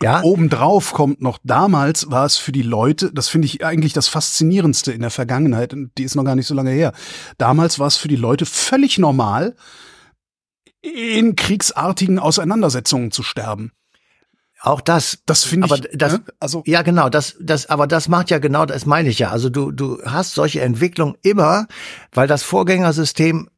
Ja. 0.02 0.22
Obendrauf 0.24 0.92
kommt 0.92 1.22
noch, 1.22 1.38
damals 1.44 2.10
war 2.10 2.26
es 2.26 2.36
für 2.36 2.50
die 2.50 2.62
Leute, 2.62 3.12
das 3.12 3.28
finde 3.28 3.46
ich 3.46 3.64
eigentlich 3.64 3.92
das 3.92 4.08
Faszinierendste 4.08 4.90
in 4.90 5.02
der 5.02 5.10
Vergangenheit, 5.10 5.72
und 5.72 5.92
die 5.98 6.02
ist 6.02 6.16
noch 6.16 6.24
gar 6.24 6.34
nicht 6.34 6.48
so 6.48 6.54
lange 6.54 6.72
her. 6.72 6.92
Damals 7.38 7.78
war 7.78 7.86
es 7.86 7.96
für 7.96 8.08
die 8.08 8.16
Leute 8.16 8.44
völlig 8.44 8.98
normal, 8.98 9.54
in 10.82 11.36
kriegsartigen 11.36 12.18
Auseinandersetzungen 12.18 13.12
zu 13.12 13.22
sterben. 13.22 13.70
Auch 14.64 14.80
das. 14.80 15.18
Das 15.26 15.44
finde 15.44 15.66
ich. 15.66 15.72
Aber 15.72 15.82
das, 15.92 16.12
ne? 16.14 16.24
also 16.40 16.62
ja, 16.66 16.80
genau. 16.80 17.10
Das, 17.10 17.36
das, 17.38 17.66
aber 17.68 17.86
das 17.86 18.08
macht 18.08 18.30
ja 18.30 18.38
genau, 18.38 18.64
das 18.64 18.86
meine 18.86 19.10
ich 19.10 19.18
ja. 19.18 19.30
Also 19.30 19.50
du, 19.50 19.70
du 19.70 20.02
hast 20.04 20.32
solche 20.34 20.62
Entwicklungen 20.62 21.16
immer, 21.22 21.66
weil 22.12 22.26
das 22.26 22.42
Vorgängersystem 22.42 23.50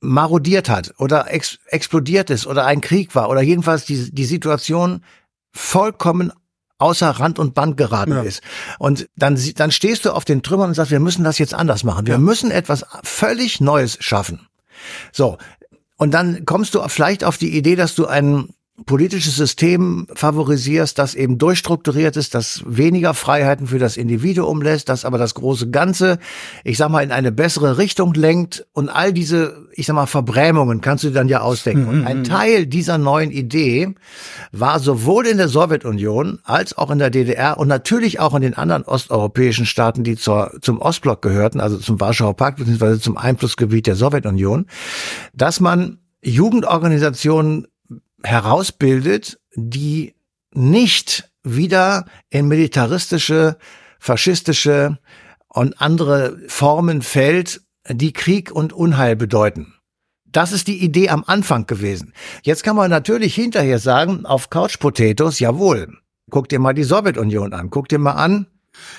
marodiert 0.00 0.68
hat 0.68 0.94
oder 0.98 1.32
ex, 1.32 1.58
explodiert 1.66 2.30
ist 2.30 2.46
oder 2.46 2.64
ein 2.66 2.80
Krieg 2.80 3.14
war 3.16 3.28
oder 3.28 3.40
jedenfalls 3.40 3.84
die, 3.86 4.12
die 4.14 4.24
Situation 4.24 5.04
vollkommen 5.52 6.32
außer 6.78 7.10
Rand 7.10 7.38
und 7.40 7.54
Band 7.54 7.76
geraten 7.76 8.12
Ja. 8.12 8.22
ist. 8.22 8.42
Und 8.78 9.08
dann, 9.16 9.38
dann 9.56 9.70
stehst 9.72 10.04
du 10.04 10.12
auf 10.12 10.24
den 10.24 10.42
Trümmern 10.42 10.68
und 10.70 10.74
sagst, 10.74 10.90
wir 10.92 11.00
müssen 11.00 11.24
das 11.24 11.38
jetzt 11.38 11.54
anders 11.54 11.82
machen. 11.84 12.06
Wir 12.06 12.14
Ja. 12.14 12.18
müssen 12.18 12.50
etwas 12.52 12.84
völlig 13.02 13.60
Neues 13.60 13.96
schaffen. 14.00 14.46
So. 15.12 15.38
Und 15.96 16.12
dann 16.12 16.44
kommst 16.44 16.74
du 16.74 16.82
vielleicht 16.88 17.24
auf 17.24 17.36
die 17.38 17.56
Idee, 17.56 17.76
dass 17.76 17.94
du 17.94 18.06
ein 18.06 18.48
politisches 18.86 19.36
System 19.36 20.06
favorisierst, 20.14 20.98
das 20.98 21.14
eben 21.14 21.38
durchstrukturiert 21.38 22.16
ist, 22.16 22.34
das 22.34 22.62
weniger 22.66 23.14
Freiheiten 23.14 23.66
für 23.66 23.78
das 23.78 23.96
Individuum 23.96 24.62
lässt, 24.62 24.88
das 24.88 25.04
aber 25.04 25.18
das 25.18 25.34
große 25.34 25.70
Ganze, 25.70 26.18
ich 26.64 26.78
sag 26.78 26.90
mal, 26.90 27.02
in 27.02 27.12
eine 27.12 27.32
bessere 27.32 27.78
Richtung 27.78 28.14
lenkt 28.14 28.66
und 28.72 28.88
all 28.88 29.12
diese, 29.12 29.68
ich 29.72 29.86
sag 29.86 29.94
mal, 29.94 30.06
Verbrämungen 30.06 30.80
kannst 30.80 31.04
du 31.04 31.08
dir 31.08 31.14
dann 31.14 31.28
ja 31.28 31.40
ausdenken. 31.40 31.88
Und 31.88 32.06
ein 32.06 32.24
Teil 32.24 32.66
dieser 32.66 32.98
neuen 32.98 33.30
Idee 33.30 33.94
war 34.52 34.78
sowohl 34.78 35.26
in 35.26 35.38
der 35.38 35.48
Sowjetunion 35.48 36.40
als 36.44 36.76
auch 36.76 36.90
in 36.90 36.98
der 36.98 37.10
DDR 37.10 37.58
und 37.58 37.68
natürlich 37.68 38.20
auch 38.20 38.34
in 38.34 38.42
den 38.42 38.54
anderen 38.54 38.82
osteuropäischen 38.82 39.66
Staaten, 39.66 40.04
die 40.04 40.16
zur, 40.16 40.52
zum 40.60 40.80
Ostblock 40.80 41.22
gehörten, 41.22 41.60
also 41.60 41.78
zum 41.78 42.00
Warschauer 42.00 42.34
Pakt 42.34 42.58
bzw. 42.58 42.98
zum 42.98 43.16
Einflussgebiet 43.16 43.86
der 43.86 43.96
Sowjetunion, 43.96 44.66
dass 45.34 45.60
man 45.60 45.98
Jugendorganisationen 46.24 47.66
herausbildet, 48.24 49.40
die 49.54 50.14
nicht 50.54 51.30
wieder 51.42 52.06
in 52.30 52.48
militaristische, 52.48 53.56
faschistische 53.98 54.98
und 55.48 55.80
andere 55.80 56.38
Formen 56.48 57.02
fällt, 57.02 57.62
die 57.88 58.12
Krieg 58.12 58.52
und 58.52 58.72
Unheil 58.72 59.16
bedeuten. 59.16 59.74
Das 60.24 60.52
ist 60.52 60.66
die 60.66 60.82
Idee 60.82 61.10
am 61.10 61.24
Anfang 61.26 61.66
gewesen. 61.66 62.14
Jetzt 62.42 62.64
kann 62.64 62.76
man 62.76 62.90
natürlich 62.90 63.34
hinterher 63.34 63.78
sagen, 63.78 64.24
auf 64.24 64.48
Couch 64.48 64.78
Potatoes, 64.78 65.40
jawohl. 65.40 65.98
Guck 66.30 66.48
dir 66.48 66.58
mal 66.58 66.72
die 66.72 66.84
Sowjetunion 66.84 67.52
an. 67.52 67.68
Guck 67.68 67.88
dir 67.88 67.98
mal 67.98 68.12
an, 68.12 68.46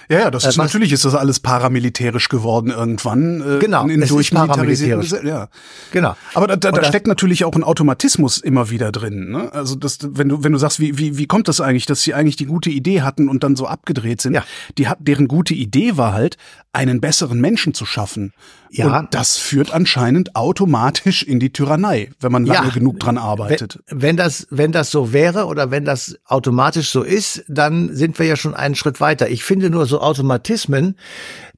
Ja, 0.09 0.19
ja, 0.19 0.31
das 0.31 0.45
Äh, 0.45 0.49
ist 0.49 0.57
natürlich 0.57 0.91
ist 0.91 1.05
das 1.05 1.15
alles 1.15 1.39
paramilitärisch 1.39 2.29
geworden 2.29 2.69
irgendwann. 2.69 3.41
Äh, 3.41 3.59
Genau, 3.59 3.83
in 3.85 4.01
es 4.01 4.09
ist 4.09 4.11
durchmilitarisierten 4.11 5.27
Ja. 5.27 5.49
genau. 5.91 6.15
Aber 6.33 6.47
da, 6.47 6.55
da, 6.55 6.71
da 6.71 6.83
steckt 6.83 7.07
natürlich 7.07 7.45
auch 7.45 7.53
ein 7.55 7.63
Automatismus 7.63 8.37
immer 8.37 8.69
wieder 8.69 8.91
drin. 8.91 9.31
Ne? 9.31 9.51
Also 9.53 9.75
das, 9.75 9.99
wenn 10.01 10.29
du 10.29 10.43
wenn 10.43 10.51
du 10.51 10.57
sagst, 10.57 10.79
wie, 10.79 10.97
wie 10.97 11.17
wie 11.17 11.27
kommt 11.27 11.47
das 11.47 11.61
eigentlich, 11.61 11.85
dass 11.85 12.01
sie 12.03 12.13
eigentlich 12.13 12.35
die 12.35 12.45
gute 12.45 12.69
Idee 12.69 13.01
hatten 13.01 13.29
und 13.29 13.43
dann 13.43 13.55
so 13.55 13.65
abgedreht 13.67 14.21
sind? 14.21 14.33
Ja. 14.33 14.43
Die 14.77 14.87
hat 14.87 14.99
deren 15.01 15.27
gute 15.27 15.53
Idee 15.53 15.97
war 15.97 16.13
halt, 16.13 16.37
einen 16.73 17.01
besseren 17.01 17.39
Menschen 17.39 17.73
zu 17.73 17.85
schaffen. 17.85 18.33
Ja. 18.75 18.99
Und 18.99 19.13
das 19.13 19.37
führt 19.37 19.71
anscheinend 19.71 20.35
automatisch 20.35 21.21
in 21.21 21.39
die 21.39 21.53
Tyrannei, 21.53 22.09
wenn 22.19 22.31
man 22.31 22.45
lange 22.45 22.69
Ja. 22.69 22.73
genug 22.73 22.99
dran 22.99 23.17
arbeitet. 23.19 23.79
Wenn, 23.87 24.01
wenn 24.01 24.17
das, 24.17 24.47
wenn 24.49 24.71
das 24.71 24.89
so 24.89 25.13
wäre 25.13 25.45
oder 25.45 25.69
wenn 25.69 25.85
das 25.85 26.17
automatisch 26.25 26.89
so 26.89 27.03
ist, 27.03 27.43
dann 27.47 27.95
sind 27.95 28.17
wir 28.17 28.25
ja 28.25 28.35
schon 28.35 28.55
einen 28.55 28.73
Schritt 28.75 28.99
weiter. 28.99 29.29
Ich 29.29 29.43
finde 29.43 29.69
nur 29.69 29.85
so 29.85 30.01
Automatismen, 30.01 30.97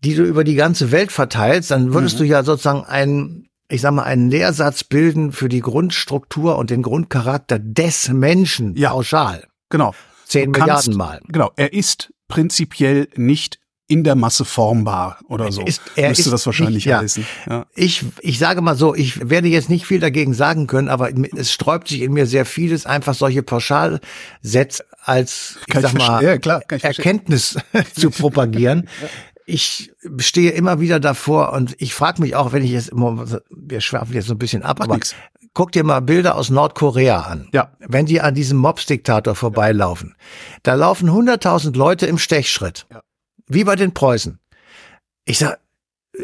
die 0.03 0.15
du 0.15 0.23
über 0.23 0.43
die 0.43 0.55
ganze 0.55 0.91
Welt 0.91 1.11
verteilst, 1.13 1.71
dann 1.71 1.93
würdest 1.93 2.15
Mhm. 2.15 2.19
du 2.19 2.25
ja 2.25 2.43
sozusagen 2.43 2.83
einen, 2.83 3.47
ich 3.69 3.79
sag 3.81 3.93
mal, 3.93 4.03
einen 4.03 4.29
Lehrsatz 4.29 4.83
bilden 4.83 5.31
für 5.31 5.47
die 5.47 5.61
Grundstruktur 5.61 6.57
und 6.57 6.69
den 6.69 6.81
Grundcharakter 6.81 7.59
des 7.59 8.09
Menschen 8.09 8.75
Ja. 8.75 8.89
pauschal. 8.91 9.45
Genau. 9.69 9.93
Zehn 10.25 10.51
kannst- 10.51 10.87
Milliarden 10.89 10.97
Mal. 10.97 11.21
Genau. 11.29 11.51
Er 11.55 11.71
ist 11.71 12.11
prinzipiell 12.27 13.07
nicht 13.15 13.59
in 13.87 14.03
der 14.03 14.15
Masse 14.15 14.45
formbar 14.45 15.19
oder 15.27 15.51
so. 15.51 15.61
ist- 15.61 15.81
er 15.95 16.09
Müsste 16.09 16.23
ist 16.23 16.31
das 16.33 16.45
wahrscheinlich 16.45 16.75
nicht- 16.75 16.85
ja. 16.85 16.99
heißen. 17.01 17.25
Ja. 17.47 17.65
Ich, 17.75 18.03
ich 18.21 18.39
sage 18.39 18.61
mal 18.61 18.75
so, 18.75 18.95
ich 18.95 19.29
werde 19.29 19.47
jetzt 19.47 19.69
nicht 19.69 19.85
viel 19.85 19.99
dagegen 19.99 20.33
sagen 20.33 20.65
können, 20.67 20.89
aber 20.89 21.09
es 21.35 21.51
sträubt 21.51 21.87
sich 21.89 22.01
in 22.01 22.11
mir 22.13 22.25
sehr 22.25 22.45
vieles, 22.45 22.85
einfach 22.87 23.13
solche 23.13 23.43
Pauschalsätze 23.43 24.83
als, 25.03 25.57
ich 25.67 25.73
Kann 25.73 25.83
ich 25.85 25.91
sag 25.91 25.97
mal. 25.99 26.23
Ja, 26.23 26.37
klar. 26.39 26.61
Erkenntnis 26.69 27.57
zu 27.95 28.09
propagieren. 28.09 28.89
Ich 29.45 29.91
stehe 30.17 30.49
immer 30.51 30.79
wieder 30.79 30.99
davor 30.99 31.53
und 31.53 31.75
ich 31.77 31.93
frage 31.93 32.19
mich 32.23 32.35
auch, 32.35 32.51
wenn 32.53 32.63
ich 32.63 32.71
jetzt 32.71 32.89
immer, 32.89 33.23
wir 33.51 33.81
schwerfen 33.81 34.15
jetzt 34.15 34.25
so 34.27 34.33
ein 34.33 34.39
bisschen 34.39 34.63
ab, 34.63 34.79
Macht 34.79 34.87
aber 34.89 34.95
nix. 34.95 35.13
guck 35.53 35.71
dir 35.71 35.83
mal 35.83 35.99
Bilder 35.99 36.35
aus 36.35 36.49
Nordkorea 36.49 37.19
an. 37.21 37.47
Ja. 37.53 37.71
Wenn 37.79 38.07
die 38.07 38.19
an 38.21 38.33
diesem 38.33 38.57
Mobs-Diktator 38.57 39.35
vorbeilaufen, 39.35 40.15
da 40.63 40.73
laufen 40.73 41.07
100.000 41.11 41.77
Leute 41.77 42.07
im 42.07 42.17
Stechschritt. 42.17 42.87
Ja. 42.91 43.03
Wie 43.47 43.63
bei 43.63 43.75
den 43.75 43.93
Preußen. 43.93 44.39
Ich 45.25 45.39
sag, 45.39 45.59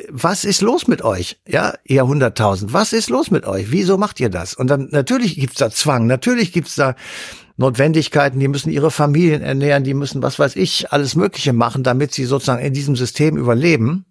was 0.10 0.46
ist 0.46 0.62
los 0.62 0.88
mit 0.88 1.02
euch? 1.04 1.40
Ja, 1.48 1.74
ihr 1.84 2.04
100.000, 2.04 2.68
was 2.72 2.94
ist 2.94 3.10
los 3.10 3.32
mit 3.32 3.46
euch? 3.46 3.72
Wieso 3.72 3.98
macht 3.98 4.20
ihr 4.20 4.30
das? 4.30 4.54
Und 4.54 4.68
dann 4.68 4.90
natürlich 4.92 5.36
gibt's 5.36 5.58
da 5.58 5.70
Zwang, 5.70 6.08
natürlich 6.08 6.54
gibt's 6.54 6.76
da 6.76 6.96
Notwendigkeiten, 7.58 8.40
die 8.40 8.48
müssen 8.48 8.72
ihre 8.72 8.92
Familien 8.92 9.42
ernähren, 9.42 9.84
die 9.84 9.94
müssen, 9.94 10.24
was 10.24 10.40
weiß 10.40 10.56
ich, 10.56 10.92
alles 10.92 11.16
Mögliche 11.16 11.54
machen, 11.54 11.84
damit 11.84 12.14
sie 12.14 12.26
sozusagen 12.26 12.64
in 12.64 12.74
diesem 12.74 12.96
System 12.96 13.38
überleben. 13.38 14.06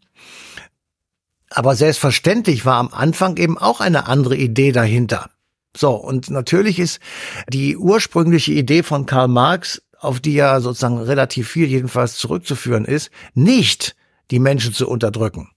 Aber 1.51 1.75
selbstverständlich 1.75 2.65
war 2.65 2.77
am 2.77 2.93
Anfang 2.93 3.37
eben 3.37 3.59
auch 3.59 3.81
eine 3.81 4.07
andere 4.07 4.37
Idee 4.37 4.73
dahinter. 4.73 5.31
So, 5.77 5.95
und 5.95 6.31
natürlich 6.31 6.79
ist 6.79 7.01
die 7.49 7.77
ursprüngliche 7.77 8.53
Idee 8.53 8.83
von 8.83 9.07
Karl 9.07 9.29
Marx, 9.29 9.83
auf 10.01 10.21
die 10.21 10.35
ja 10.35 10.61
sozusagen 10.61 10.99
relativ 10.99 11.49
viel 11.49 11.67
jedenfalls 11.67 12.17
zurückzuführen 12.17 12.85
ist, 12.85 13.11
nicht 13.35 13.95
die 14.31 14.39
Menschen 14.39 14.73
zu 14.73 14.89
unterdrücken. 14.89 15.51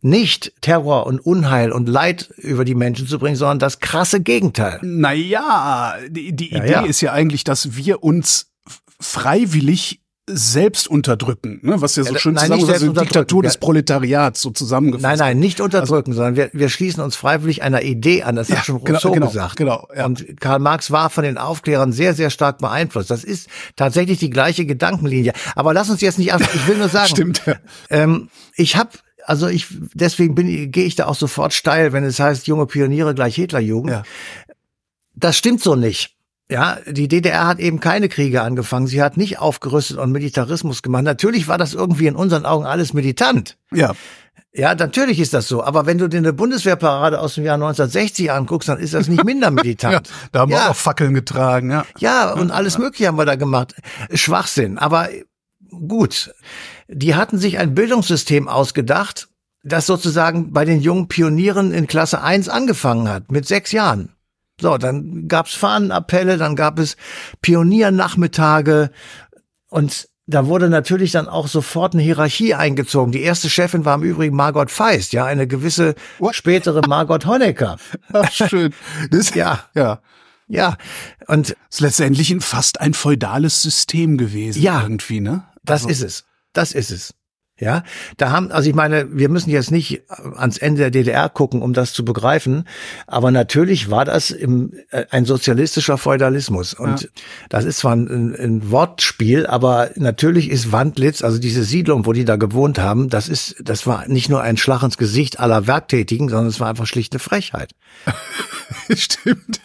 Nicht 0.00 0.52
Terror 0.60 1.06
und 1.06 1.18
Unheil 1.20 1.72
und 1.72 1.88
Leid 1.88 2.28
über 2.36 2.66
die 2.66 2.74
Menschen 2.74 3.06
zu 3.06 3.18
bringen, 3.18 3.36
sondern 3.36 3.58
das 3.58 3.80
krasse 3.80 4.20
Gegenteil. 4.20 4.78
Naja, 4.82 5.94
die, 6.08 6.36
die 6.36 6.52
Ja, 6.52 6.58
Idee 6.58 6.72
ja. 6.72 6.80
ist 6.82 7.00
ja 7.00 7.12
eigentlich, 7.12 7.44
dass 7.44 7.74
wir 7.76 8.02
uns 8.02 8.50
freiwillig 9.00 10.00
selbst 10.26 10.88
unterdrücken, 10.88 11.60
ne? 11.62 11.80
was 11.82 11.96
ja 11.96 12.04
so 12.04 12.14
Ja, 12.14 12.18
schön 12.18 12.32
nein, 12.34 12.44
zusammen 12.46 12.62
ist, 12.62 12.70
also 12.70 12.92
die 12.92 13.00
Diktatur 13.00 13.42
des. 13.42 13.58
Proletariats 13.58 14.40
so 14.40 14.50
zusammengefasst. 14.50 15.02
Nein, 15.02 15.18
nein, 15.18 15.38
nicht 15.38 15.60
unterdrücken, 15.60 16.14
sondern 16.14 16.34
wir, 16.36 16.48
wir 16.54 16.70
schließen 16.70 17.02
uns 17.02 17.14
freiwillig 17.14 17.62
einer 17.62 17.82
Idee 17.82 18.22
an. 18.22 18.34
Das 18.36 18.48
Ja, 18.48 18.56
hat 18.56 18.64
schon 18.64 18.82
genau, 18.82 18.96
Rousseau 18.96 19.12
genau, 19.12 19.26
gesagt. 19.26 19.56
genau, 19.56 19.86
ja. 19.94 20.06
Und 20.06 20.40
Karl 20.40 20.60
Marx 20.60 20.90
war 20.90 21.10
von 21.10 21.24
den 21.24 21.36
Aufklärern 21.36 21.92
sehr, 21.92 22.14
sehr 22.14 22.30
stark 22.30 22.56
beeinflusst. 22.58 23.10
Das 23.10 23.22
ist 23.22 23.48
tatsächlich 23.76 24.18
die 24.18 24.30
gleiche 24.30 24.64
Gedankenlinie. 24.64 25.34
Aber 25.56 25.74
lass 25.74 25.90
uns 25.90 26.00
jetzt 26.00 26.18
nicht, 26.18 26.32
ab- 26.32 26.40
ich 26.54 26.66
will 26.66 26.78
nur 26.78 26.88
sagen, 26.88 27.08
Stimmt. 27.08 27.42
Ja. 27.44 27.56
Ähm, 27.90 28.30
ich 28.56 28.76
habe, 28.76 28.90
also 29.26 29.46
ich, 29.48 29.66
deswegen 29.92 30.34
bin, 30.34 30.70
gehe 30.72 30.86
ich 30.86 30.94
da 30.96 31.04
auch 31.06 31.16
sofort 31.16 31.52
steil, 31.52 31.92
wenn 31.92 32.02
es 32.02 32.18
heißt, 32.18 32.46
junge 32.46 32.64
Pioniere 32.64 33.14
gleich 33.14 33.34
Hitlerjugend. 33.34 33.90
Ja. 33.92 34.02
Das 35.14 35.36
stimmt 35.36 35.62
so 35.62 35.76
nicht. 35.76 36.16
Ja, 36.50 36.76
die 36.86 37.08
DDR 37.08 37.46
hat 37.46 37.58
eben 37.58 37.80
keine 37.80 38.08
Kriege 38.10 38.42
angefangen. 38.42 38.86
Sie 38.86 39.02
hat 39.02 39.16
nicht 39.16 39.38
aufgerüstet 39.38 39.96
und 39.96 40.12
Militarismus 40.12 40.82
gemacht. 40.82 41.02
Natürlich 41.04 41.48
war 41.48 41.56
das 41.56 41.72
irgendwie 41.72 42.06
in 42.06 42.16
unseren 42.16 42.44
Augen 42.44 42.66
alles 42.66 42.92
militant. 42.92 43.56
ja, 43.72 43.94
Ja, 44.52 44.74
natürlich 44.74 45.20
ist 45.20 45.32
das 45.32 45.48
so. 45.48 45.64
Aber 45.64 45.86
wenn 45.86 45.96
du 45.98 46.06
dir 46.08 46.18
eine 46.18 46.32
Bundeswehrparade 46.34 47.18
aus 47.18 47.36
dem 47.36 47.44
Jahr 47.44 47.54
1960 47.54 48.30
anguckst, 48.30 48.68
dann 48.68 48.78
ist 48.78 48.92
das 48.92 49.08
nicht 49.08 49.24
minder 49.24 49.46
ja, 49.48 49.50
militant. 49.52 50.10
da 50.32 50.40
haben 50.40 50.50
wir 50.50 50.58
Ja. 50.58 50.68
auch 50.70 50.76
Fackeln 50.76 51.14
getragen. 51.14 51.70
Ja. 51.70 51.86
Ja, 51.98 52.32
und 52.34 52.50
alles 52.50 52.76
Mögliche 52.78 53.06
haben 53.08 53.16
wir 53.18 53.24
da 53.24 53.36
gemacht. 53.36 53.74
Schwachsinn. 54.12 54.76
Aber 54.78 55.08
gut. 55.70 56.34
Die 56.88 57.14
hatten 57.14 57.38
sich 57.38 57.58
ein 57.58 57.74
Bildungssystem 57.74 58.48
ausgedacht, 58.48 59.28
das 59.62 59.86
sozusagen 59.86 60.52
bei 60.52 60.66
den 60.66 60.80
jungen 60.82 61.08
Pionieren 61.08 61.72
in 61.72 61.86
Klasse 61.86 62.20
1 62.22 62.50
angefangen 62.50 63.08
hat, 63.08 63.32
mit 63.32 63.48
sechs 63.48 63.72
Jahren. 63.72 64.10
So, 64.60 64.78
dann 64.78 65.26
gab's 65.28 65.54
Fahnenappelle, 65.54 66.36
dann 66.36 66.54
gab 66.56 66.78
es 66.78 66.96
Pioniernachmittage 67.42 68.90
und 69.68 70.08
da 70.26 70.46
wurde 70.46 70.70
natürlich 70.70 71.12
dann 71.12 71.28
auch 71.28 71.48
sofort 71.48 71.92
eine 71.94 72.02
Hierarchie 72.02 72.54
eingezogen. 72.54 73.12
Die 73.12 73.20
erste 73.20 73.50
Chefin 73.50 73.84
war 73.84 73.96
im 73.96 74.02
Übrigen 74.04 74.34
Margot 74.34 74.70
Feist, 74.70 75.12
ja, 75.12 75.24
eine 75.26 75.46
gewisse 75.46 75.94
What? 76.18 76.34
spätere 76.34 76.80
Margot 76.88 77.26
Honecker. 77.26 77.76
Ach, 78.12 78.30
schön. 78.30 78.72
Das, 79.10 79.34
Ja. 79.34 79.64
ja. 79.74 80.00
Ja, 80.46 80.76
und 81.26 81.56
Ist 81.70 81.80
letztendlich 81.80 82.36
fast 82.40 82.78
ein 82.80 82.92
feudales 82.92 83.62
System 83.62 84.18
gewesen. 84.18 84.60
Ja. 84.60 84.82
Irgendwie, 84.82 85.20
ne? 85.20 85.44
Das 85.64 85.82
Also- 85.86 85.88
ist 85.88 86.02
es. 86.02 86.24
Das 86.52 86.72
ist 86.72 86.90
es. 86.90 87.14
Ja, 87.60 87.84
da 88.16 88.32
haben, 88.32 88.50
also 88.50 88.68
ich 88.68 88.74
meine, 88.74 89.06
wir 89.16 89.28
müssen 89.28 89.48
jetzt 89.48 89.70
nicht 89.70 90.02
ans 90.08 90.58
Ende 90.58 90.80
der 90.80 90.90
DDR 90.90 91.28
gucken, 91.28 91.62
um 91.62 91.72
das 91.72 91.92
zu 91.92 92.04
begreifen, 92.04 92.66
aber 93.06 93.30
natürlich 93.30 93.90
war 93.90 94.04
das 94.04 94.32
im, 94.32 94.72
äh, 94.90 95.04
ein 95.10 95.24
sozialistischer 95.24 95.96
Feudalismus 95.96 96.74
und 96.74 97.02
ja. 97.02 97.08
das 97.50 97.64
ist 97.64 97.78
zwar 97.78 97.94
ein, 97.94 98.34
ein, 98.34 98.72
Wortspiel, 98.72 99.46
aber 99.46 99.90
natürlich 99.94 100.50
ist 100.50 100.72
Wandlitz, 100.72 101.22
also 101.22 101.38
diese 101.38 101.62
Siedlung, 101.62 102.06
wo 102.06 102.12
die 102.12 102.24
da 102.24 102.34
gewohnt 102.34 102.80
haben, 102.80 103.08
das 103.08 103.28
ist, 103.28 103.54
das 103.62 103.86
war 103.86 104.08
nicht 104.08 104.28
nur 104.28 104.42
ein 104.42 104.56
Schlag 104.56 104.82
ins 104.82 104.98
Gesicht 104.98 105.38
aller 105.38 105.68
Werktätigen, 105.68 106.28
sondern 106.28 106.48
es 106.48 106.58
war 106.58 106.68
einfach 106.68 106.88
schlichte 106.88 107.20
Frechheit. 107.20 107.70
Stimmt. 108.96 109.60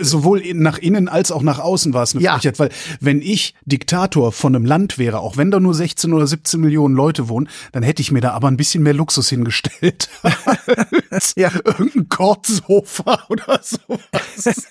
Sowohl 0.00 0.42
nach 0.54 0.78
innen 0.78 1.08
als 1.08 1.32
auch 1.32 1.42
nach 1.42 1.58
außen 1.58 1.94
war 1.94 2.02
es 2.02 2.14
eine 2.14 2.22
ja. 2.24 2.34
Frechheit, 2.34 2.58
weil 2.58 2.70
wenn 3.00 3.20
ich 3.20 3.54
Diktator 3.64 4.32
von 4.32 4.54
einem 4.54 4.64
Land 4.64 4.98
wäre, 4.98 5.20
auch 5.20 5.36
wenn 5.36 5.50
da 5.50 5.60
nur 5.60 5.74
16 5.74 6.12
oder 6.12 6.26
17 6.26 6.60
Millionen 6.60 6.94
Leute 6.94 7.28
wohnen, 7.28 7.48
dann 7.72 7.82
hätte 7.82 8.02
ich 8.02 8.12
mir 8.12 8.20
da 8.20 8.32
aber 8.32 8.48
ein 8.48 8.56
bisschen 8.56 8.82
mehr 8.82 8.94
Luxus 8.94 9.28
hingestellt. 9.28 10.08
ja. 11.36 11.50
Irgendein 11.64 12.08
Kordsofa 12.08 13.24
oder 13.28 13.60
sowas. 13.62 14.66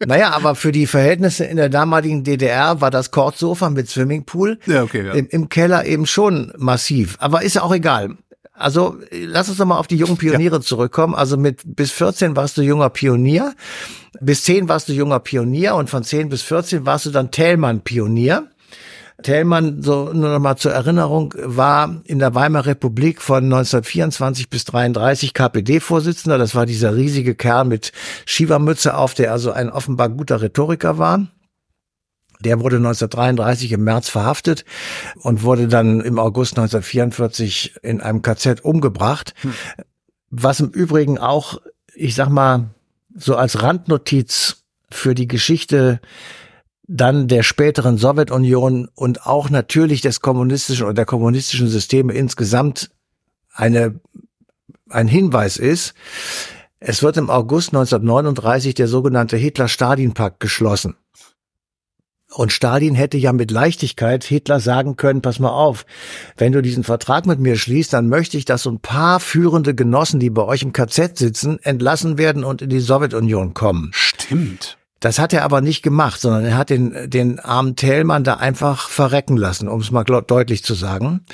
naja, 0.06 0.30
aber 0.30 0.54
für 0.54 0.72
die 0.72 0.86
Verhältnisse 0.86 1.44
in 1.44 1.56
der 1.56 1.68
damaligen 1.68 2.24
DDR 2.24 2.80
war 2.80 2.90
das 2.90 3.10
Kordsofa 3.10 3.70
mit 3.70 3.88
Swimmingpool 3.88 4.58
ja, 4.66 4.82
okay, 4.82 5.06
ja. 5.06 5.12
Im, 5.12 5.28
im 5.28 5.48
Keller 5.48 5.86
eben 5.86 6.06
schon 6.06 6.52
massiv. 6.56 7.16
Aber 7.20 7.42
ist 7.42 7.54
ja 7.54 7.62
auch 7.62 7.74
egal. 7.74 8.16
Also 8.58 8.96
lass 9.10 9.48
uns 9.48 9.58
doch 9.58 9.66
mal 9.66 9.78
auf 9.78 9.86
die 9.86 9.96
jungen 9.96 10.16
Pioniere 10.16 10.56
ja. 10.56 10.60
zurückkommen. 10.60 11.14
Also 11.14 11.36
mit 11.36 11.62
bis 11.64 11.92
14 11.92 12.36
warst 12.36 12.56
du 12.56 12.62
junger 12.62 12.90
Pionier, 12.90 13.54
bis 14.20 14.44
10 14.44 14.68
warst 14.68 14.88
du 14.88 14.92
junger 14.92 15.20
Pionier 15.20 15.74
und 15.76 15.88
von 15.88 16.02
10 16.02 16.28
bis 16.28 16.42
14 16.42 16.84
warst 16.84 17.06
du 17.06 17.10
dann 17.10 17.30
Thälmann-Pionier. 17.30 18.48
Thälmann, 19.22 19.82
so 19.82 20.12
nur 20.12 20.30
noch 20.30 20.38
mal 20.38 20.56
zur 20.56 20.72
Erinnerung, 20.72 21.34
war 21.36 22.02
in 22.04 22.20
der 22.20 22.36
Weimarer 22.36 22.66
Republik 22.66 23.20
von 23.20 23.44
1924 23.44 24.48
bis 24.48 24.64
33 24.64 25.34
KPD-Vorsitzender. 25.34 26.38
Das 26.38 26.54
war 26.54 26.66
dieser 26.66 26.94
riesige 26.94 27.34
Kerl 27.34 27.64
mit 27.64 27.92
Schiebermütze 28.26 28.96
auf, 28.96 29.14
der 29.14 29.32
also 29.32 29.50
ein 29.50 29.70
offenbar 29.70 30.08
guter 30.08 30.40
Rhetoriker 30.40 30.98
war. 30.98 31.26
Der 32.44 32.60
wurde 32.60 32.76
1933 32.76 33.72
im 33.72 33.84
März 33.84 34.08
verhaftet 34.08 34.64
und 35.16 35.42
wurde 35.42 35.68
dann 35.68 36.00
im 36.00 36.18
August 36.18 36.52
1944 36.58 37.76
in 37.82 38.00
einem 38.00 38.22
KZ 38.22 38.64
umgebracht. 38.64 39.34
Hm. 39.40 39.54
Was 40.30 40.60
im 40.60 40.70
Übrigen 40.70 41.18
auch, 41.18 41.60
ich 41.94 42.14
sag 42.14 42.28
mal, 42.28 42.70
so 43.14 43.36
als 43.36 43.62
Randnotiz 43.62 44.64
für 44.90 45.14
die 45.14 45.28
Geschichte 45.28 46.00
dann 46.88 47.28
der 47.28 47.42
späteren 47.42 47.98
Sowjetunion 47.98 48.88
und 48.94 49.26
auch 49.26 49.50
natürlich 49.50 50.00
des 50.00 50.20
kommunistischen 50.20 50.84
oder 50.84 50.94
der 50.94 51.04
kommunistischen 51.04 51.68
Systeme 51.68 52.14
insgesamt 52.14 52.90
eine, 53.52 54.00
ein 54.88 55.06
Hinweis 55.06 55.58
ist. 55.58 55.94
Es 56.80 57.02
wird 57.02 57.18
im 57.18 57.28
August 57.28 57.70
1939 57.70 58.74
der 58.74 58.88
sogenannte 58.88 59.36
Hitler-Stalin-Pakt 59.36 60.40
geschlossen. 60.40 60.96
Und 62.34 62.52
Stalin 62.52 62.94
hätte 62.94 63.16
ja 63.16 63.32
mit 63.32 63.50
Leichtigkeit 63.50 64.22
Hitler 64.22 64.60
sagen 64.60 64.96
können, 64.96 65.22
pass 65.22 65.38
mal 65.38 65.50
auf, 65.50 65.86
wenn 66.36 66.52
du 66.52 66.60
diesen 66.60 66.84
Vertrag 66.84 67.24
mit 67.26 67.40
mir 67.40 67.56
schließt, 67.56 67.92
dann 67.92 68.08
möchte 68.08 68.36
ich, 68.36 68.44
dass 68.44 68.62
so 68.62 68.70
ein 68.70 68.80
paar 68.80 69.18
führende 69.18 69.74
Genossen, 69.74 70.20
die 70.20 70.28
bei 70.28 70.42
euch 70.42 70.62
im 70.62 70.72
KZ 70.72 71.16
sitzen, 71.16 71.58
entlassen 71.62 72.18
werden 72.18 72.44
und 72.44 72.60
in 72.60 72.68
die 72.68 72.80
Sowjetunion 72.80 73.54
kommen. 73.54 73.90
Stimmt. 73.94 74.76
Das 75.00 75.20
hat 75.20 75.32
er 75.32 75.44
aber 75.44 75.60
nicht 75.60 75.82
gemacht, 75.82 76.20
sondern 76.20 76.44
er 76.44 76.56
hat 76.56 76.70
den, 76.70 77.08
den 77.08 77.38
armen 77.38 77.76
Thälmann 77.76 78.24
da 78.24 78.34
einfach 78.34 78.88
verrecken 78.88 79.36
lassen, 79.36 79.68
um 79.68 79.80
es 79.80 79.92
mal 79.92 80.02
deutlich 80.02 80.64
zu 80.64 80.74
sagen. 80.74 81.24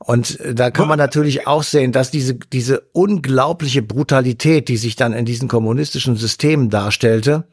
Und 0.00 0.38
da 0.52 0.72
kann 0.72 0.88
man 0.88 0.98
natürlich 0.98 1.46
auch 1.46 1.62
sehen, 1.62 1.92
dass 1.92 2.10
diese, 2.10 2.34
diese 2.34 2.80
unglaubliche 2.92 3.82
Brutalität, 3.82 4.68
die 4.68 4.76
sich 4.76 4.96
dann 4.96 5.12
in 5.12 5.24
diesen 5.24 5.46
kommunistischen 5.46 6.16
Systemen 6.16 6.70
darstellte, 6.70 7.44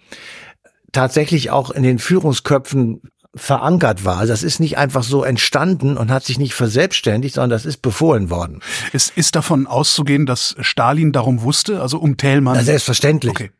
tatsächlich 0.91 1.49
auch 1.49 1.71
in 1.71 1.83
den 1.83 1.99
Führungsköpfen 1.99 3.01
verankert 3.33 4.03
war. 4.03 4.25
Das 4.25 4.43
ist 4.43 4.59
nicht 4.59 4.77
einfach 4.77 5.03
so 5.03 5.23
entstanden 5.23 5.95
und 5.95 6.11
hat 6.11 6.25
sich 6.25 6.37
nicht 6.37 6.53
verselbstständigt, 6.53 7.35
sondern 7.35 7.51
das 7.51 7.65
ist 7.65 7.81
befohlen 7.81 8.29
worden. 8.29 8.61
Es 8.91 9.09
ist 9.09 9.35
davon 9.35 9.67
auszugehen, 9.67 10.25
dass 10.25 10.55
Stalin 10.59 11.13
darum 11.13 11.41
wusste, 11.41 11.81
also 11.81 11.97
um 11.97 12.17
Thälmann. 12.17 12.57
Na, 12.57 12.63
selbstverständlich. 12.63 13.31
Okay. 13.31 13.51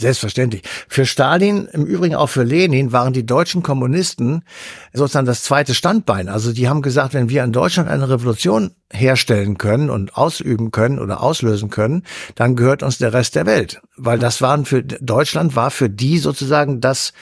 Selbstverständlich. 0.00 0.62
Für 0.88 1.04
Stalin, 1.04 1.68
im 1.72 1.84
Übrigen 1.84 2.14
auch 2.14 2.28
für 2.28 2.42
Lenin, 2.42 2.90
waren 2.92 3.12
die 3.12 3.26
deutschen 3.26 3.62
Kommunisten 3.62 4.42
sozusagen 4.94 5.26
das 5.26 5.42
zweite 5.42 5.74
Standbein. 5.74 6.28
Also 6.28 6.52
die 6.52 6.68
haben 6.68 6.80
gesagt, 6.80 7.12
wenn 7.12 7.28
wir 7.28 7.44
in 7.44 7.52
Deutschland 7.52 7.88
eine 7.88 8.08
Revolution 8.08 8.70
herstellen 8.90 9.58
können 9.58 9.90
und 9.90 10.16
ausüben 10.16 10.70
können 10.70 10.98
oder 10.98 11.22
auslösen 11.22 11.68
können, 11.68 12.04
dann 12.34 12.56
gehört 12.56 12.82
uns 12.82 12.98
der 12.98 13.12
Rest 13.12 13.34
der 13.34 13.44
Welt. 13.44 13.82
Weil 13.96 14.18
das 14.18 14.40
waren 14.40 14.64
für 14.64 14.82
Deutschland 14.82 15.54
war 15.54 15.70
für 15.70 15.90
die 15.90 16.18
sozusagen 16.18 16.80
das 16.80 17.12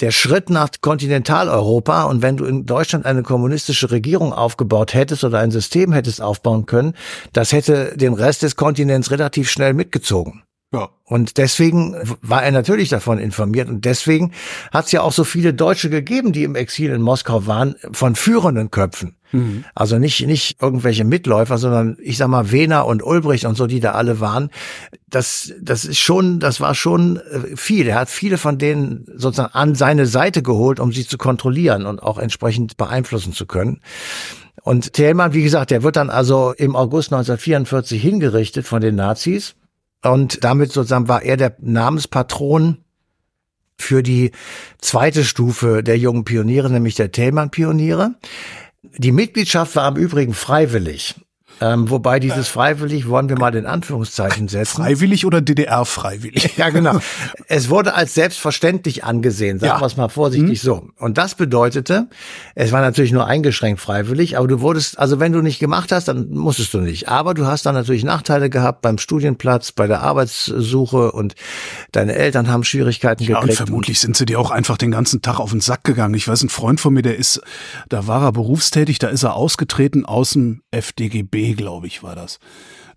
der 0.00 0.10
Schritt 0.10 0.50
nach 0.50 0.70
Kontinentaleuropa 0.80 2.04
und 2.04 2.22
wenn 2.22 2.36
du 2.36 2.44
in 2.44 2.66
Deutschland 2.66 3.06
eine 3.06 3.22
kommunistische 3.22 3.90
Regierung 3.90 4.32
aufgebaut 4.32 4.94
hättest 4.94 5.22
oder 5.22 5.38
ein 5.38 5.50
System 5.50 5.92
hättest 5.92 6.20
aufbauen 6.20 6.66
können, 6.66 6.94
das 7.32 7.52
hätte 7.52 7.96
den 7.96 8.14
Rest 8.14 8.42
des 8.42 8.56
Kontinents 8.56 9.10
relativ 9.10 9.48
schnell 9.48 9.74
mitgezogen. 9.74 10.42
Ja. 10.72 10.88
Und 11.04 11.38
deswegen 11.38 11.94
war 12.22 12.42
er 12.42 12.50
natürlich 12.50 12.88
davon 12.88 13.18
informiert. 13.18 13.68
Und 13.68 13.84
deswegen 13.84 14.32
hat 14.72 14.86
es 14.86 14.92
ja 14.92 15.02
auch 15.02 15.12
so 15.12 15.22
viele 15.22 15.54
Deutsche 15.54 15.88
gegeben, 15.88 16.32
die 16.32 16.42
im 16.42 16.56
Exil 16.56 16.90
in 16.90 17.02
Moskau 17.02 17.46
waren, 17.46 17.76
von 17.92 18.16
führenden 18.16 18.72
Köpfen. 18.72 19.14
Mhm. 19.30 19.64
Also 19.76 19.98
nicht, 19.98 20.26
nicht 20.26 20.60
irgendwelche 20.60 21.04
Mitläufer, 21.04 21.58
sondern 21.58 21.96
ich 22.00 22.16
sag 22.16 22.26
mal 22.28 22.50
Wehner 22.50 22.86
und 22.86 23.04
Ulbricht 23.04 23.44
und 23.44 23.56
so, 23.56 23.68
die 23.68 23.78
da 23.78 23.92
alle 23.92 24.18
waren. 24.18 24.50
Das, 25.08 25.52
das 25.60 25.84
ist 25.84 26.00
schon, 26.00 26.40
das 26.40 26.60
war 26.60 26.74
schon 26.74 27.18
äh, 27.18 27.56
viel. 27.56 27.86
Er 27.86 28.00
hat 28.00 28.10
viele 28.10 28.36
von 28.36 28.58
denen 28.58 29.06
sozusagen 29.14 29.54
an 29.54 29.76
seine 29.76 30.06
Seite 30.06 30.42
geholt, 30.42 30.80
um 30.80 30.92
sie 30.92 31.06
zu 31.06 31.16
kontrollieren 31.16 31.86
und 31.86 32.02
auch 32.02 32.18
entsprechend 32.18 32.76
beeinflussen 32.76 33.32
zu 33.32 33.46
können. 33.46 33.80
Und 34.62 34.94
Thälmann, 34.94 35.32
wie 35.32 35.44
gesagt, 35.44 35.70
der 35.70 35.84
wird 35.84 35.94
dann 35.94 36.10
also 36.10 36.52
im 36.56 36.74
August 36.74 37.12
1944 37.12 38.02
hingerichtet 38.02 38.66
von 38.66 38.80
den 38.80 38.96
Nazis 38.96 39.54
und 40.12 40.44
damit 40.44 40.72
sozusagen 40.72 41.08
war 41.08 41.22
er 41.22 41.36
der 41.36 41.56
Namenspatron 41.60 42.78
für 43.78 44.02
die 44.02 44.32
zweite 44.78 45.24
Stufe 45.24 45.82
der 45.82 45.98
jungen 45.98 46.24
Pioniere, 46.24 46.70
nämlich 46.70 46.94
der 46.94 47.12
Thälmann-Pioniere. 47.12 48.14
Die 48.82 49.12
Mitgliedschaft 49.12 49.76
war 49.76 49.88
im 49.88 49.96
Übrigen 49.96 50.34
freiwillig. 50.34 51.14
Ähm, 51.60 51.88
wobei 51.88 52.20
dieses 52.20 52.48
freiwillig 52.48 53.08
wollen 53.08 53.30
wir 53.30 53.38
mal 53.38 53.54
in 53.54 53.64
Anführungszeichen 53.64 54.48
setzen. 54.48 54.82
Freiwillig 54.82 55.24
oder 55.24 55.40
DDR-freiwillig? 55.40 56.56
ja, 56.56 56.70
genau. 56.70 56.98
Es 57.48 57.70
wurde 57.70 57.94
als 57.94 58.14
selbstverständlich 58.14 59.04
angesehen, 59.04 59.58
sagen 59.58 59.74
ja. 59.74 59.80
wir 59.80 59.86
es 59.86 59.96
mal 59.96 60.08
vorsichtig 60.08 60.62
mhm. 60.62 60.66
so. 60.66 60.88
Und 60.98 61.16
das 61.16 61.34
bedeutete, 61.34 62.08
es 62.54 62.72
war 62.72 62.80
natürlich 62.80 63.12
nur 63.12 63.26
eingeschränkt 63.26 63.80
freiwillig, 63.80 64.36
aber 64.36 64.48
du 64.48 64.60
wurdest, 64.60 64.98
also 64.98 65.20
wenn 65.20 65.32
du 65.32 65.40
nicht 65.40 65.58
gemacht 65.58 65.92
hast, 65.92 66.08
dann 66.08 66.28
musstest 66.30 66.74
du 66.74 66.80
nicht. 66.80 67.08
Aber 67.08 67.34
du 67.34 67.46
hast 67.46 67.64
dann 67.64 67.74
natürlich 67.74 68.04
Nachteile 68.04 68.50
gehabt 68.50 68.82
beim 68.82 68.98
Studienplatz, 68.98 69.72
bei 69.72 69.86
der 69.86 70.02
Arbeitssuche 70.02 71.12
und 71.12 71.34
deine 71.92 72.14
Eltern 72.14 72.48
haben 72.48 72.64
Schwierigkeiten 72.64 73.22
ja, 73.22 73.40
gekriegt. 73.40 73.60
Und 73.60 73.66
vermutlich 73.66 74.00
sind 74.00 74.16
sie 74.16 74.26
dir 74.26 74.40
auch 74.40 74.50
einfach 74.50 74.76
den 74.76 74.90
ganzen 74.90 75.22
Tag 75.22 75.38
auf 75.38 75.52
den 75.52 75.60
Sack 75.60 75.84
gegangen. 75.84 76.14
Ich 76.14 76.26
weiß, 76.26 76.42
ein 76.42 76.48
Freund 76.48 76.80
von 76.80 76.92
mir, 76.92 77.02
der 77.02 77.16
ist, 77.16 77.40
da 77.88 78.06
war 78.06 78.22
er 78.22 78.32
berufstätig, 78.32 78.98
da 78.98 79.08
ist 79.08 79.22
er 79.22 79.34
ausgetreten 79.34 80.04
aus 80.04 80.32
dem 80.32 80.62
FDGB 80.70 81.45
glaube 81.54 81.86
ich, 81.86 82.02
war 82.02 82.14
das. 82.14 82.38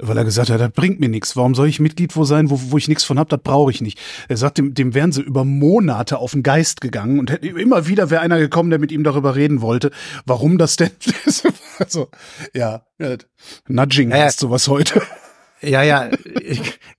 Weil 0.02 0.18
er 0.18 0.24
gesagt 0.24 0.50
hat, 0.50 0.62
das 0.62 0.72
bringt 0.72 1.02
mir 1.02 1.10
nichts. 1.10 1.36
Warum 1.36 1.56
soll 1.56 1.68
ich 1.68 1.82
Mitglied 1.82 2.16
wo 2.16 2.24
sein, 2.24 2.50
wo, 2.50 2.60
wo 2.72 2.78
ich 2.78 2.88
nichts 2.88 3.04
von 3.04 3.20
hab? 3.20 3.28
Das 3.28 3.42
brauche 3.44 3.72
ich 3.72 3.82
nicht. 3.82 4.00
Er 4.30 4.38
sagt, 4.38 4.58
dem, 4.58 4.74
dem 4.74 4.94
wären 4.94 5.12
sie 5.12 5.22
über 5.22 5.44
Monate 5.44 6.20
auf 6.20 6.32
den 6.32 6.44
Geist 6.44 6.80
gegangen 6.80 7.20
und 7.20 7.30
immer 7.30 7.88
wieder 7.88 8.10
wäre 8.10 8.22
einer 8.22 8.40
gekommen, 8.40 8.70
der 8.70 8.80
mit 8.80 8.94
ihm 8.94 9.04
darüber 9.04 9.36
reden 9.36 9.62
wollte, 9.62 9.92
warum 10.26 10.58
das 10.58 10.78
denn. 10.78 10.92
also, 11.80 12.08
ja, 12.54 12.86
Nudging 13.68 14.14
heißt 14.14 14.40
sowas 14.40 14.70
heute. 14.70 15.02
Ja, 15.62 15.84
ja, 15.84 16.10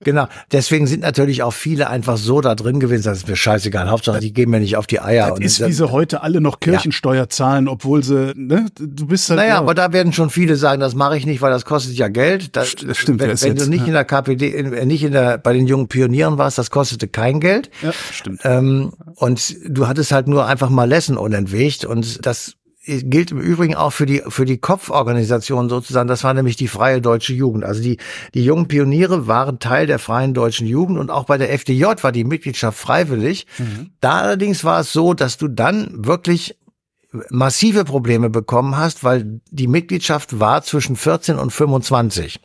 genau. 0.03 0.27
Deswegen 0.51 0.85
sind 0.85 1.01
natürlich 1.01 1.41
auch 1.41 1.53
viele 1.53 1.89
einfach 1.89 2.17
so 2.17 2.41
da 2.41 2.53
drin 2.53 2.79
gewesen, 2.79 3.03
das 3.05 3.19
ist 3.19 3.27
mir 3.27 3.35
scheißegal. 3.35 3.89
Hauptsache, 3.89 4.19
die 4.19 4.33
gehen 4.33 4.49
mir 4.49 4.59
nicht 4.59 4.77
auf 4.77 4.87
die 4.87 4.99
Eier. 4.99 5.29
Das 5.29 5.39
ist, 5.39 5.65
wie 5.65 5.71
sie 5.71 5.89
heute 5.89 6.21
alle 6.21 6.41
noch 6.41 6.59
Kirchensteuer 6.59 7.23
ja. 7.23 7.29
zahlen, 7.29 7.67
obwohl 7.67 8.03
sie, 8.03 8.33
ne, 8.35 8.67
du 8.77 9.07
bist 9.07 9.29
halt. 9.29 9.39
Naja, 9.39 9.49
ja. 9.49 9.57
aber 9.57 9.73
da 9.73 9.93
werden 9.93 10.13
schon 10.13 10.29
viele 10.29 10.55
sagen, 10.55 10.79
das 10.79 10.93
mache 10.93 11.17
ich 11.17 11.25
nicht, 11.25 11.41
weil 11.41 11.51
das 11.51 11.65
kostet 11.65 11.95
ja 11.95 12.07
Geld. 12.07 12.55
Das, 12.55 12.75
das 12.75 12.97
stimmt. 12.97 13.19
Wenn, 13.19 13.29
wenn 13.29 13.37
jetzt, 13.37 13.65
du 13.65 13.69
nicht 13.69 13.81
ja. 13.81 13.87
in 13.87 13.93
der 13.93 14.05
KPD, 14.05 14.49
in, 14.49 14.87
nicht 14.87 15.03
in 15.03 15.13
der, 15.13 15.37
bei 15.37 15.53
den 15.53 15.65
jungen 15.65 15.87
Pionieren 15.87 16.37
warst, 16.37 16.57
das 16.57 16.69
kostete 16.69 17.07
kein 17.07 17.39
Geld. 17.39 17.71
Ja, 17.81 17.91
stimmt. 18.11 18.41
Ähm, 18.43 18.93
und 19.15 19.55
du 19.67 19.87
hattest 19.87 20.11
halt 20.11 20.27
nur 20.27 20.45
einfach 20.45 20.69
mal 20.69 20.87
Lessen 20.87 21.17
unentwegt 21.17 21.85
und 21.85 22.25
das 22.25 22.55
gilt 22.83 23.31
im 23.31 23.39
Übrigen 23.39 23.75
auch 23.75 23.91
für 23.91 24.05
die, 24.05 24.23
für 24.27 24.45
die 24.45 24.57
Kopforganisation 24.57 25.69
sozusagen. 25.69 26.07
Das 26.07 26.23
war 26.23 26.33
nämlich 26.33 26.55
die 26.55 26.67
Freie 26.67 27.01
Deutsche 27.01 27.33
Jugend. 27.33 27.63
Also 27.63 27.81
die, 27.81 27.97
die 28.33 28.43
jungen 28.43 28.67
Pioniere 28.67 29.27
waren 29.27 29.59
Teil 29.59 29.85
der 29.85 29.99
Freien 29.99 30.33
Deutschen 30.33 30.65
Jugend 30.65 30.97
und 30.97 31.11
auch 31.11 31.25
bei 31.25 31.37
der 31.37 31.53
FDJ 31.53 31.85
war 32.01 32.11
die 32.11 32.23
Mitgliedschaft 32.23 32.77
freiwillig. 32.77 33.45
Mhm. 33.59 33.91
Da 34.01 34.21
allerdings 34.21 34.63
war 34.63 34.79
es 34.79 34.93
so, 34.93 35.13
dass 35.13 35.37
du 35.37 35.47
dann 35.47 36.05
wirklich 36.05 36.57
massive 37.29 37.83
Probleme 37.85 38.29
bekommen 38.29 38.77
hast, 38.77 39.03
weil 39.03 39.41
die 39.49 39.67
Mitgliedschaft 39.67 40.39
war 40.39 40.63
zwischen 40.63 40.95
14 40.95 41.37
und 41.37 41.51
25. 41.51 42.39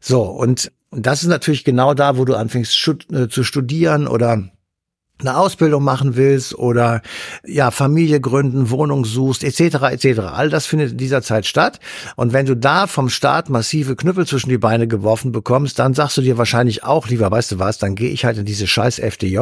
So, 0.00 0.22
und 0.22 0.72
das 0.90 1.22
ist 1.22 1.28
natürlich 1.28 1.64
genau 1.64 1.94
da, 1.94 2.16
wo 2.16 2.24
du 2.24 2.34
anfängst 2.34 2.72
äh, 3.12 3.28
zu 3.28 3.44
studieren 3.44 4.08
oder 4.08 4.50
eine 5.20 5.36
Ausbildung 5.36 5.82
machen 5.82 6.16
willst 6.16 6.54
oder 6.54 7.02
ja 7.44 7.70
Familie 7.70 8.20
gründen, 8.20 8.70
Wohnung 8.70 9.04
suchst 9.04 9.42
etc. 9.42 9.82
etc. 9.90 10.20
All 10.20 10.48
das 10.48 10.66
findet 10.66 10.92
in 10.92 10.96
dieser 10.96 11.22
Zeit 11.22 11.46
statt 11.46 11.80
und 12.16 12.32
wenn 12.32 12.46
du 12.46 12.56
da 12.56 12.86
vom 12.86 13.08
Staat 13.08 13.48
massive 13.48 13.96
Knüppel 13.96 14.26
zwischen 14.26 14.50
die 14.50 14.58
Beine 14.58 14.86
geworfen 14.86 15.32
bekommst, 15.32 15.78
dann 15.78 15.94
sagst 15.94 16.16
du 16.16 16.22
dir 16.22 16.38
wahrscheinlich 16.38 16.84
auch 16.84 17.08
lieber, 17.08 17.30
weißt 17.30 17.52
du 17.52 17.58
was, 17.58 17.78
dann 17.78 17.96
gehe 17.96 18.10
ich 18.10 18.24
halt 18.24 18.38
in 18.38 18.44
diese 18.44 18.66
scheiß 18.66 19.00
FDJ 19.00 19.38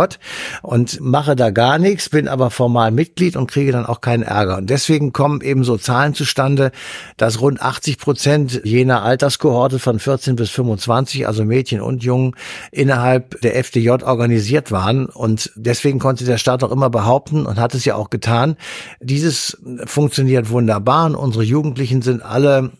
und 0.62 1.00
mache 1.00 1.36
da 1.36 1.50
gar 1.50 1.78
nichts, 1.78 2.08
bin 2.08 2.28
aber 2.28 2.50
formal 2.50 2.90
Mitglied 2.90 3.36
und 3.36 3.50
kriege 3.50 3.72
dann 3.72 3.84
auch 3.84 4.00
keinen 4.00 4.22
Ärger 4.22 4.56
und 4.56 4.70
deswegen 4.70 5.12
kommen 5.12 5.42
eben 5.42 5.62
so 5.62 5.76
Zahlen 5.76 6.14
zustande, 6.14 6.72
dass 7.18 7.40
rund 7.40 7.60
80 7.60 7.98
Prozent 7.98 8.60
jener 8.64 9.02
Alterskohorte 9.02 9.78
von 9.78 9.98
14 9.98 10.36
bis 10.36 10.50
25, 10.50 11.26
also 11.26 11.44
Mädchen 11.44 11.82
und 11.82 12.02
Jungen 12.02 12.34
innerhalb 12.72 13.40
der 13.42 13.56
FDJ 13.56 13.90
organisiert 14.02 14.72
waren 14.72 15.06
und 15.06 15.50
deswegen 15.66 15.98
konnte 15.98 16.24
der 16.24 16.38
Staat 16.38 16.64
auch 16.64 16.72
immer 16.72 16.88
behaupten 16.88 17.44
und 17.44 17.58
hat 17.58 17.74
es 17.74 17.84
ja 17.84 17.94
auch 17.94 18.10
getan, 18.10 18.56
dieses 19.00 19.58
funktioniert 19.84 20.48
wunderbar 20.50 21.06
und 21.06 21.14
unsere 21.14 21.44
Jugendlichen 21.44 22.02
sind 22.02 22.22
alle 22.22 22.72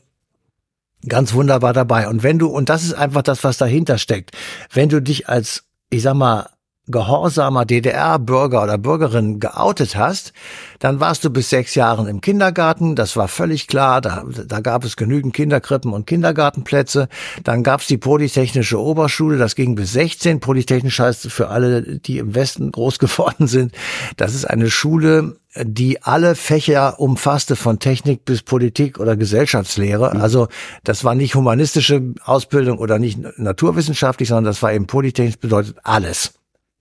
ganz 1.07 1.35
wunderbar 1.35 1.73
dabei. 1.73 2.09
Und 2.09 2.23
wenn 2.23 2.39
du, 2.39 2.49
und 2.49 2.69
das 2.69 2.85
ist 2.85 2.95
einfach 2.95 3.23
das, 3.23 3.45
was 3.45 3.59
dahinter 3.59 3.99
steckt, 3.99 4.33
wenn 4.73 4.89
du 4.89 5.01
dich 5.01 5.29
als, 5.29 5.65
ich 5.91 6.03
sag 6.03 6.15
mal, 6.15 6.49
gehorsamer 6.89 7.65
DDR-Bürger 7.65 8.63
oder 8.63 8.79
Bürgerin 8.79 9.41
geoutet 9.41 9.97
hast, 9.97 10.33
dann 10.79 11.01
warst 11.01 11.25
du 11.25 11.31
bis 11.31 11.51
sechs 11.51 11.75
Jahren 11.75 12.07
im 12.07 12.21
Kindergarten. 12.21 12.95
Das 12.95 13.17
war 13.17 13.29
völlig 13.29 13.67
klar. 13.67 14.01
Da, 14.01 14.25
da 14.47 14.61
gab 14.61 14.85
es 14.85 14.97
genügend 14.97 15.35
Kinderkrippen 15.35 15.93
und 15.93 16.07
Kindergartenplätze. 16.07 17.09
Dann 17.43 17.63
gab 17.63 17.81
es 17.81 17.89
die 17.89 17.99
Polytechnische 17.99 18.81
Oberschule. 18.81 19.37
Das 19.37 19.57
ging 19.57 19.75
bis 19.75 19.93
16. 19.93 20.41
Polytechnisch 20.41 21.01
heißt 21.01 21.31
für 21.31 21.49
alle, 21.49 21.99
die 21.99 22.19
im 22.19 22.35
Westen 22.35 22.71
groß 22.71 22.99
geworden 23.01 23.49
sind. 23.49 23.73
Das 24.17 24.35
ist 24.35 24.45
eine 24.45 24.71
Schule, 24.71 25.37
die 25.61 26.03
alle 26.03 26.35
Fächer 26.35 27.01
umfasste, 27.01 27.57
von 27.57 27.79
Technik 27.79 28.25
bis 28.25 28.43
Politik 28.43 29.01
oder 29.01 29.17
Gesellschaftslehre. 29.17 30.15
Mhm. 30.15 30.21
Also 30.21 30.49
das 30.85 31.03
war 31.03 31.15
nicht 31.15 31.35
humanistische 31.35 32.15
Ausbildung 32.25 32.79
oder 32.79 32.99
nicht 32.99 33.19
naturwissenschaftlich, 33.39 34.29
sondern 34.29 34.45
das 34.45 34.63
war 34.63 34.73
eben 34.73 34.87
Polytechnisch 34.87 35.39
bedeutet 35.39 35.79
alles 35.83 36.35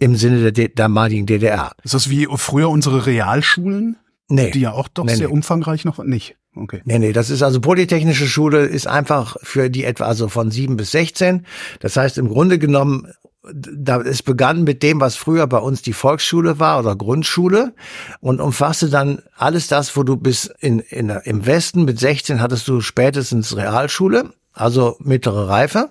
im 0.05 0.15
Sinne 0.15 0.53
der 0.53 0.69
damaligen 0.69 1.25
DDR. 1.25 1.71
Ist 1.83 1.95
das 1.95 2.11
wie 2.11 2.27
früher 2.35 2.69
unsere 2.69 3.07
Realschulen? 3.07 3.97
Nee. 4.27 4.51
Die 4.51 4.59
ja 4.59 4.71
auch 4.71 4.87
doch 4.87 5.05
nee, 5.05 5.15
sehr 5.15 5.29
nee. 5.29 5.33
umfangreich 5.33 5.83
noch 5.83 5.97
nicht. 6.03 6.35
Okay. 6.55 6.81
Nee, 6.85 6.99
nee, 6.99 7.11
das 7.11 7.31
ist 7.31 7.41
also 7.41 7.59
Polytechnische 7.59 8.27
Schule 8.27 8.65
ist 8.65 8.85
einfach 8.87 9.35
für 9.41 9.71
die 9.71 9.83
etwa 9.83 10.05
also 10.05 10.27
von 10.27 10.51
sieben 10.51 10.77
bis 10.77 10.91
sechzehn. 10.91 11.47
Das 11.79 11.97
heißt 11.97 12.19
im 12.19 12.29
Grunde 12.29 12.59
genommen, 12.59 13.11
da 13.51 13.99
es 13.99 14.21
begann 14.21 14.63
mit 14.63 14.83
dem, 14.83 15.01
was 15.01 15.15
früher 15.15 15.47
bei 15.47 15.57
uns 15.57 15.81
die 15.81 15.93
Volksschule 15.93 16.59
war 16.59 16.79
oder 16.79 16.95
Grundschule 16.95 17.73
und 18.19 18.39
umfasste 18.39 18.91
dann 18.91 19.23
alles 19.35 19.67
das, 19.67 19.97
wo 19.97 20.03
du 20.03 20.17
bis 20.17 20.51
in, 20.59 20.79
in 20.79 21.09
im 21.09 21.47
Westen 21.47 21.83
mit 21.83 21.99
16 21.99 22.41
hattest 22.41 22.67
du 22.67 22.79
spätestens 22.81 23.57
Realschule, 23.57 24.33
also 24.53 24.97
mittlere 24.99 25.49
Reife. 25.49 25.89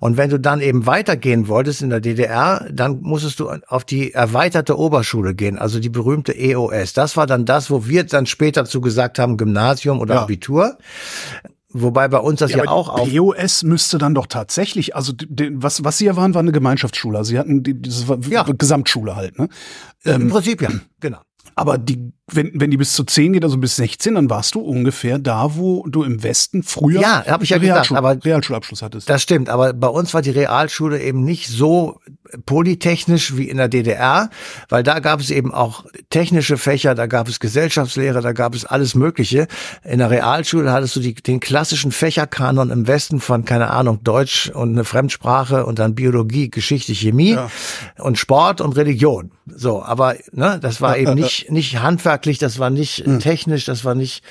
Und 0.00 0.16
wenn 0.16 0.30
du 0.30 0.38
dann 0.38 0.60
eben 0.60 0.86
weitergehen 0.86 1.48
wolltest 1.48 1.82
in 1.82 1.90
der 1.90 2.00
DDR, 2.00 2.66
dann 2.70 3.00
musstest 3.00 3.40
du 3.40 3.50
auf 3.66 3.84
die 3.84 4.12
erweiterte 4.12 4.78
Oberschule 4.78 5.34
gehen, 5.34 5.58
also 5.58 5.80
die 5.80 5.88
berühmte 5.88 6.32
EOS. 6.36 6.92
Das 6.92 7.16
war 7.16 7.26
dann 7.26 7.44
das, 7.44 7.70
wo 7.70 7.86
wir 7.86 8.04
dann 8.04 8.26
später 8.26 8.64
zu 8.64 8.80
gesagt 8.80 9.18
haben, 9.18 9.36
Gymnasium 9.36 10.00
oder 10.00 10.14
ja. 10.14 10.22
Abitur. 10.22 10.78
Wobei 11.74 12.08
bei 12.08 12.18
uns 12.18 12.40
das 12.40 12.50
ja, 12.50 12.64
ja 12.64 12.70
auch 12.70 12.90
auf. 12.90 13.10
EOS 13.10 13.62
müsste 13.62 13.96
dann 13.96 14.14
doch 14.14 14.26
tatsächlich, 14.26 14.94
also 14.94 15.14
was, 15.52 15.82
was 15.84 15.98
sie 15.98 16.04
ja 16.04 16.16
waren, 16.16 16.34
war 16.34 16.40
eine 16.40 16.52
Gemeinschaftsschule. 16.52 17.16
Also 17.16 17.30
sie 17.30 17.38
hatten 17.38 17.62
die, 17.62 17.74
war 18.06 18.18
ja. 18.28 18.42
Gesamtschule 18.42 19.16
halt, 19.16 19.38
ne? 19.38 19.48
Im 20.04 20.22
ähm, 20.22 20.28
Prinzip 20.28 20.60
ja, 20.60 20.68
genau. 21.00 21.18
Aber 21.54 21.78
die, 21.78 22.12
wenn, 22.34 22.52
wenn 22.54 22.70
die 22.70 22.76
bis 22.76 22.94
zu 22.94 23.04
10 23.04 23.34
geht, 23.34 23.44
also 23.44 23.58
bis 23.58 23.76
16, 23.76 24.14
dann 24.14 24.30
warst 24.30 24.54
du 24.54 24.60
ungefähr 24.60 25.18
da, 25.18 25.56
wo 25.56 25.86
du 25.86 26.02
im 26.02 26.22
Westen 26.22 26.62
früher 26.62 27.00
ja, 27.00 27.24
hab 27.26 27.42
ich 27.42 27.50
ja 27.50 27.58
Realschul 27.58 27.96
gesagt, 27.96 28.14
aber 28.14 28.24
Realschulabschluss 28.24 28.82
hattest. 28.82 29.08
Das 29.08 29.22
stimmt, 29.22 29.48
aber 29.48 29.72
bei 29.72 29.88
uns 29.88 30.14
war 30.14 30.22
die 30.22 30.30
Realschule 30.30 31.00
eben 31.00 31.24
nicht 31.24 31.48
so 31.48 32.00
polytechnisch 32.46 33.36
wie 33.36 33.48
in 33.48 33.58
der 33.58 33.68
DDR, 33.68 34.30
weil 34.68 34.82
da 34.82 35.00
gab 35.00 35.20
es 35.20 35.30
eben 35.30 35.52
auch 35.52 35.84
technische 36.10 36.56
Fächer, 36.56 36.94
da 36.94 37.06
gab 37.06 37.28
es 37.28 37.40
Gesellschaftslehre, 37.40 38.20
da 38.20 38.32
gab 38.32 38.54
es 38.54 38.64
alles 38.64 38.94
Mögliche. 38.94 39.46
In 39.84 39.98
der 39.98 40.10
Realschule 40.10 40.72
hattest 40.72 40.96
du 40.96 41.00
die, 41.00 41.14
den 41.14 41.40
klassischen 41.40 41.92
Fächerkanon 41.92 42.70
im 42.70 42.86
Westen 42.86 43.20
von, 43.20 43.44
keine 43.44 43.70
Ahnung, 43.70 44.02
Deutsch 44.02 44.50
und 44.50 44.70
eine 44.70 44.84
Fremdsprache 44.84 45.66
und 45.66 45.78
dann 45.78 45.94
Biologie, 45.94 46.50
Geschichte, 46.50 46.94
Chemie 46.94 47.32
ja. 47.32 47.50
und 47.98 48.18
Sport 48.18 48.60
und 48.60 48.76
Religion. 48.76 49.32
So, 49.46 49.82
aber 49.82 50.16
ne, 50.32 50.58
das 50.60 50.80
war 50.80 50.96
eben 50.96 51.14
nicht, 51.14 51.50
nicht 51.50 51.82
handwerklich, 52.22 52.38
das 52.38 52.58
war 52.58 52.70
nicht 52.70 53.04
hm. 53.04 53.18
technisch, 53.18 53.64
das 53.64 53.84
war 53.84 53.94
nicht 53.94 54.22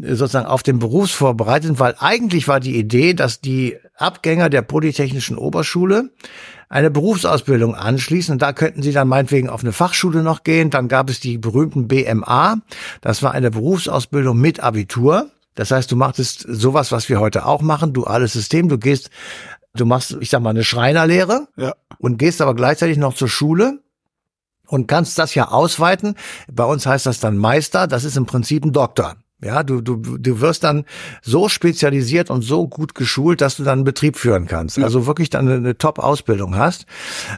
äh, 0.00 0.14
sozusagen 0.14 0.46
auf 0.46 0.62
den 0.62 0.78
Beruf 0.78 1.10
vorbereitet, 1.10 1.78
weil 1.78 1.94
eigentlich 1.98 2.48
war 2.48 2.60
die 2.60 2.76
Idee, 2.76 3.14
dass 3.14 3.40
die 3.40 3.76
Abgänger 3.96 4.48
der 4.48 4.62
Polytechnischen 4.62 5.36
Oberschule 5.36 6.10
eine 6.68 6.90
Berufsausbildung 6.90 7.74
anschließen 7.74 8.32
und 8.32 8.42
da 8.42 8.52
könnten 8.52 8.82
sie 8.82 8.92
dann 8.92 9.06
meinetwegen 9.08 9.48
auf 9.48 9.62
eine 9.62 9.72
Fachschule 9.72 10.22
noch 10.22 10.42
gehen. 10.42 10.70
Dann 10.70 10.88
gab 10.88 11.10
es 11.10 11.20
die 11.20 11.38
berühmten 11.38 11.86
BMA, 11.86 12.56
das 13.00 13.22
war 13.22 13.32
eine 13.32 13.50
Berufsausbildung 13.50 14.40
mit 14.40 14.60
Abitur. 14.60 15.30
Das 15.54 15.70
heißt, 15.70 15.92
du 15.92 15.96
machtest 15.96 16.44
sowas, 16.48 16.90
was 16.90 17.08
wir 17.08 17.20
heute 17.20 17.46
auch 17.46 17.62
machen, 17.62 17.92
duales 17.92 18.32
System. 18.32 18.68
Du 18.68 18.76
gehst, 18.76 19.10
du 19.76 19.86
machst, 19.86 20.16
ich 20.20 20.30
sag 20.30 20.42
mal, 20.42 20.50
eine 20.50 20.64
Schreinerlehre 20.64 21.46
ja. 21.56 21.74
und 21.98 22.18
gehst 22.18 22.40
aber 22.40 22.54
gleichzeitig 22.56 22.96
noch 22.96 23.14
zur 23.14 23.28
Schule 23.28 23.83
und 24.66 24.88
kannst 24.88 25.18
das 25.18 25.34
ja 25.34 25.48
ausweiten. 25.48 26.14
Bei 26.52 26.64
uns 26.64 26.86
heißt 26.86 27.06
das 27.06 27.20
dann 27.20 27.36
Meister. 27.36 27.86
Das 27.86 28.04
ist 28.04 28.16
im 28.16 28.26
Prinzip 28.26 28.64
ein 28.64 28.72
Doktor. 28.72 29.16
Ja, 29.44 29.62
du, 29.62 29.82
du, 29.82 29.96
du 29.96 30.40
wirst 30.40 30.64
dann 30.64 30.84
so 31.20 31.50
spezialisiert 31.50 32.30
und 32.30 32.42
so 32.42 32.66
gut 32.66 32.94
geschult, 32.94 33.42
dass 33.42 33.56
du 33.56 33.62
dann 33.62 33.80
einen 33.80 33.84
Betrieb 33.84 34.16
führen 34.16 34.46
kannst. 34.46 34.78
Also 34.78 35.06
wirklich 35.06 35.28
dann 35.28 35.46
eine, 35.46 35.56
eine 35.56 35.76
Top-Ausbildung 35.76 36.56
hast. 36.56 36.86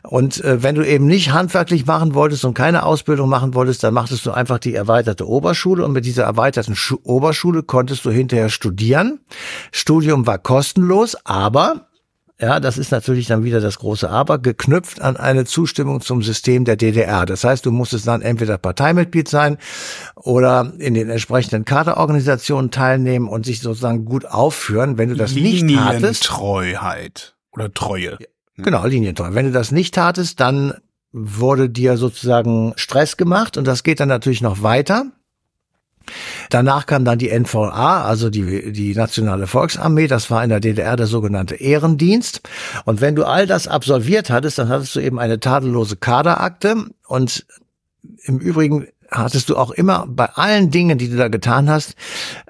Und 0.04 0.42
äh, 0.44 0.62
wenn 0.62 0.76
du 0.76 0.86
eben 0.86 1.06
nicht 1.06 1.32
handwerklich 1.32 1.84
machen 1.86 2.14
wolltest 2.14 2.44
und 2.44 2.54
keine 2.54 2.84
Ausbildung 2.84 3.28
machen 3.28 3.54
wolltest, 3.54 3.82
dann 3.82 3.92
machtest 3.92 4.24
du 4.24 4.30
einfach 4.30 4.58
die 4.58 4.74
erweiterte 4.74 5.26
Oberschule 5.26 5.84
und 5.84 5.92
mit 5.92 6.04
dieser 6.04 6.22
erweiterten 6.24 6.76
Schu 6.76 6.98
Oberschule 7.02 7.64
konntest 7.64 8.04
du 8.04 8.10
hinterher 8.10 8.50
studieren. 8.50 9.18
Studium 9.72 10.28
war 10.28 10.38
kostenlos, 10.38 11.16
aber 11.24 11.86
ja, 12.38 12.61
das 12.61 12.77
ist 12.77 12.90
natürlich 12.90 13.27
dann 13.27 13.44
wieder 13.44 13.61
das 13.61 13.79
große 13.79 14.11
Aber, 14.11 14.38
geknüpft 14.38 15.01
an 15.01 15.16
eine 15.16 15.46
Zustimmung 15.46 16.03
zum 16.03 16.22
System 16.22 16.66
der 16.66 16.77
DDR. 16.77 17.25
Das 17.25 17.44
heißt, 17.44 17.64
du 17.64 17.72
musstest 17.72 18.07
dann 18.07 18.20
entweder 18.20 18.59
Parteimitglied 18.59 19.27
sein 19.27 19.57
oder 20.16 20.75
in 20.79 20.92
den 20.92 21.09
entsprechenden 21.09 21.64
Kaderorganisationen 21.64 22.70
teilnehmen 22.70 23.29
und 23.29 23.46
sich 23.46 23.61
sozusagen 23.61 24.05
gut 24.05 24.27
aufführen. 24.27 24.99
Wenn 24.99 25.09
du 25.09 25.16
das 25.16 25.33
nicht 25.33 25.64
hattest. 25.79 26.25
Treuheit 26.25 27.37
oder 27.53 27.72
Treue. 27.72 28.18
Genau, 28.59 28.87
Linientreu. 28.87 29.31
Wenn 29.33 29.46
du 29.46 29.53
das 29.53 29.72
nicht 29.72 29.94
tatest, 29.94 30.40
dann 30.40 30.75
wurde 31.12 31.70
dir 31.70 31.96
sozusagen 31.96 32.75
Stress 32.77 33.16
gemacht 33.16 33.57
und 33.57 33.66
das 33.66 33.83
geht 33.83 34.01
dann 34.01 34.09
natürlich 34.09 34.42
noch 34.42 34.62
weiter. 34.62 35.07
Danach 36.50 36.86
kam 36.86 37.04
dann 37.04 37.18
die 37.18 37.36
NVA, 37.36 38.04
also 38.04 38.30
die, 38.30 38.72
die 38.72 38.94
Nationale 38.94 39.46
Volksarmee. 39.46 40.06
Das 40.06 40.30
war 40.30 40.42
in 40.42 40.50
der 40.50 40.60
DDR 40.60 40.96
der 40.96 41.06
sogenannte 41.06 41.56
Ehrendienst. 41.56 42.42
Und 42.84 43.00
wenn 43.00 43.16
du 43.16 43.24
all 43.24 43.46
das 43.46 43.68
absolviert 43.68 44.30
hattest, 44.30 44.58
dann 44.58 44.68
hattest 44.68 44.94
du 44.96 45.00
eben 45.00 45.18
eine 45.18 45.40
tadellose 45.40 45.96
Kaderakte. 45.96 46.76
Und 47.06 47.46
im 48.24 48.38
Übrigen 48.38 48.86
hattest 49.10 49.48
du 49.48 49.56
auch 49.56 49.70
immer 49.70 50.06
bei 50.08 50.26
allen 50.26 50.70
Dingen, 50.70 50.98
die 50.98 51.08
du 51.08 51.16
da 51.16 51.28
getan 51.28 51.70
hast, 51.70 51.94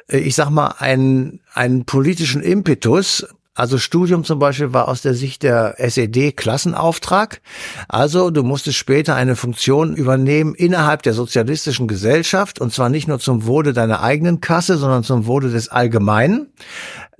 äh, 0.08 0.18
ich 0.18 0.34
sag 0.34 0.50
mal, 0.50 0.74
einen, 0.78 1.40
einen 1.54 1.84
politischen 1.84 2.42
Impetus, 2.42 3.26
also 3.56 3.78
Studium 3.78 4.22
zum 4.22 4.38
Beispiel 4.38 4.74
war 4.74 4.86
aus 4.86 5.00
der 5.00 5.14
Sicht 5.14 5.42
der 5.42 5.76
SED 5.78 6.32
Klassenauftrag. 6.32 7.40
Also 7.88 8.30
du 8.30 8.42
musstest 8.42 8.76
später 8.76 9.14
eine 9.14 9.34
Funktion 9.34 9.96
übernehmen 9.96 10.54
innerhalb 10.54 11.02
der 11.02 11.14
sozialistischen 11.14 11.88
Gesellschaft 11.88 12.60
und 12.60 12.74
zwar 12.74 12.90
nicht 12.90 13.08
nur 13.08 13.18
zum 13.18 13.46
Wohle 13.46 13.72
deiner 13.72 14.02
eigenen 14.02 14.42
Kasse, 14.42 14.76
sondern 14.76 15.04
zum 15.04 15.26
Wohle 15.26 15.50
des 15.50 15.70
Allgemeinen. 15.70 16.52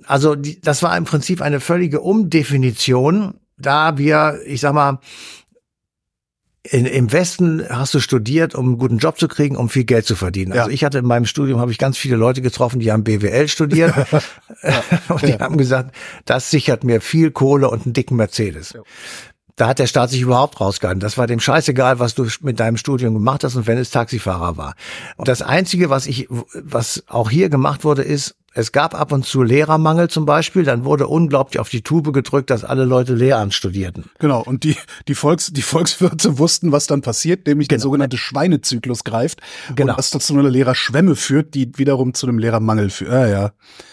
Also 0.05 0.35
die, 0.35 0.61
das 0.61 0.83
war 0.83 0.95
im 0.95 1.05
Prinzip 1.05 1.41
eine 1.41 1.59
völlige 1.59 2.01
Umdefinition, 2.01 3.39
da 3.57 3.97
wir, 3.97 4.39
ich 4.45 4.61
sag 4.61 4.73
mal, 4.73 4.99
in, 6.69 6.85
Im 6.85 7.11
Westen 7.11 7.65
hast 7.69 7.93
du 7.93 7.99
studiert, 7.99 8.55
um 8.55 8.67
einen 8.67 8.77
guten 8.77 8.97
Job 8.97 9.17
zu 9.17 9.27
kriegen, 9.27 9.55
um 9.55 9.69
viel 9.69 9.85
Geld 9.85 10.05
zu 10.05 10.15
verdienen. 10.15 10.53
Ja. 10.53 10.61
Also 10.61 10.71
ich 10.71 10.83
hatte 10.83 10.99
in 10.99 11.05
meinem 11.05 11.25
Studium 11.25 11.59
habe 11.59 11.71
ich 11.71 11.77
ganz 11.77 11.97
viele 11.97 12.15
Leute 12.15 12.41
getroffen, 12.41 12.79
die 12.79 12.91
haben 12.91 13.03
BWL 13.03 13.47
studiert 13.47 13.93
und 15.09 15.21
die 15.21 15.31
ja. 15.31 15.39
haben 15.39 15.57
gesagt, 15.57 15.95
das 16.25 16.51
sichert 16.51 16.83
mir 16.83 17.01
viel 17.01 17.31
Kohle 17.31 17.69
und 17.69 17.85
einen 17.85 17.93
dicken 17.93 18.15
Mercedes. 18.15 18.73
Ja. 19.57 19.65
Da 19.65 19.67
hat 19.67 19.79
der 19.79 19.87
Staat 19.87 20.11
sich 20.11 20.21
überhaupt 20.21 20.61
rausgehalten. 20.61 20.99
Das 20.99 21.17
war 21.17 21.27
dem 21.27 21.39
scheißegal, 21.39 21.99
was 21.99 22.13
du 22.15 22.27
mit 22.41 22.59
deinem 22.59 22.77
Studium 22.77 23.13
gemacht 23.13 23.43
hast 23.43 23.55
und 23.55 23.67
wenn 23.67 23.77
es 23.77 23.89
Taxifahrer 23.89 24.55
war. 24.55 24.75
Und 25.17 25.27
das 25.27 25.41
Einzige, 25.41 25.89
was 25.89 26.05
ich, 26.05 26.27
was 26.29 27.03
auch 27.07 27.29
hier 27.29 27.49
gemacht 27.49 27.83
wurde, 27.83 28.03
ist, 28.03 28.35
es 28.57 28.71
gab 28.71 28.99
ab 28.99 29.11
und 29.11 29.23
zu 29.23 29.43
Lehrermangel 29.43 30.09
zum 30.09 30.25
Beispiel, 30.25 30.63
dann 30.63 30.83
wurde 30.83 31.07
unglaublich 31.07 31.59
auf 31.59 31.69
die 31.69 31.83
Tube 31.83 32.11
gedrückt, 32.11 32.49
dass 32.49 32.63
alle 32.63 32.85
Leute 32.85 33.13
Lehramt 33.13 33.53
studierten. 33.53 34.05
Genau, 34.17 34.41
und 34.41 34.63
die, 34.63 34.75
die, 35.07 35.13
Volks, 35.13 35.53
die 35.53 35.61
Volkswirte 35.61 36.39
wussten, 36.39 36.71
was 36.71 36.87
dann 36.87 37.01
passiert, 37.01 37.45
nämlich 37.45 37.67
genau. 37.67 37.77
der 37.77 37.83
sogenannte 37.83 38.17
Schweinezyklus 38.17 39.03
greift 39.03 39.41
genau. 39.75 39.93
und 39.93 39.99
das 39.99 40.09
dazu 40.09 40.33
eine 40.33 40.49
Lehrerschwemme 40.49 41.15
führt, 41.15 41.53
die 41.53 41.71
wiederum 41.77 42.15
zu 42.15 42.27
einem 42.27 42.39
Lehrermangel 42.39 42.89
führt. 42.89 43.11
Ah, 43.11 43.27
ja. 43.27 43.51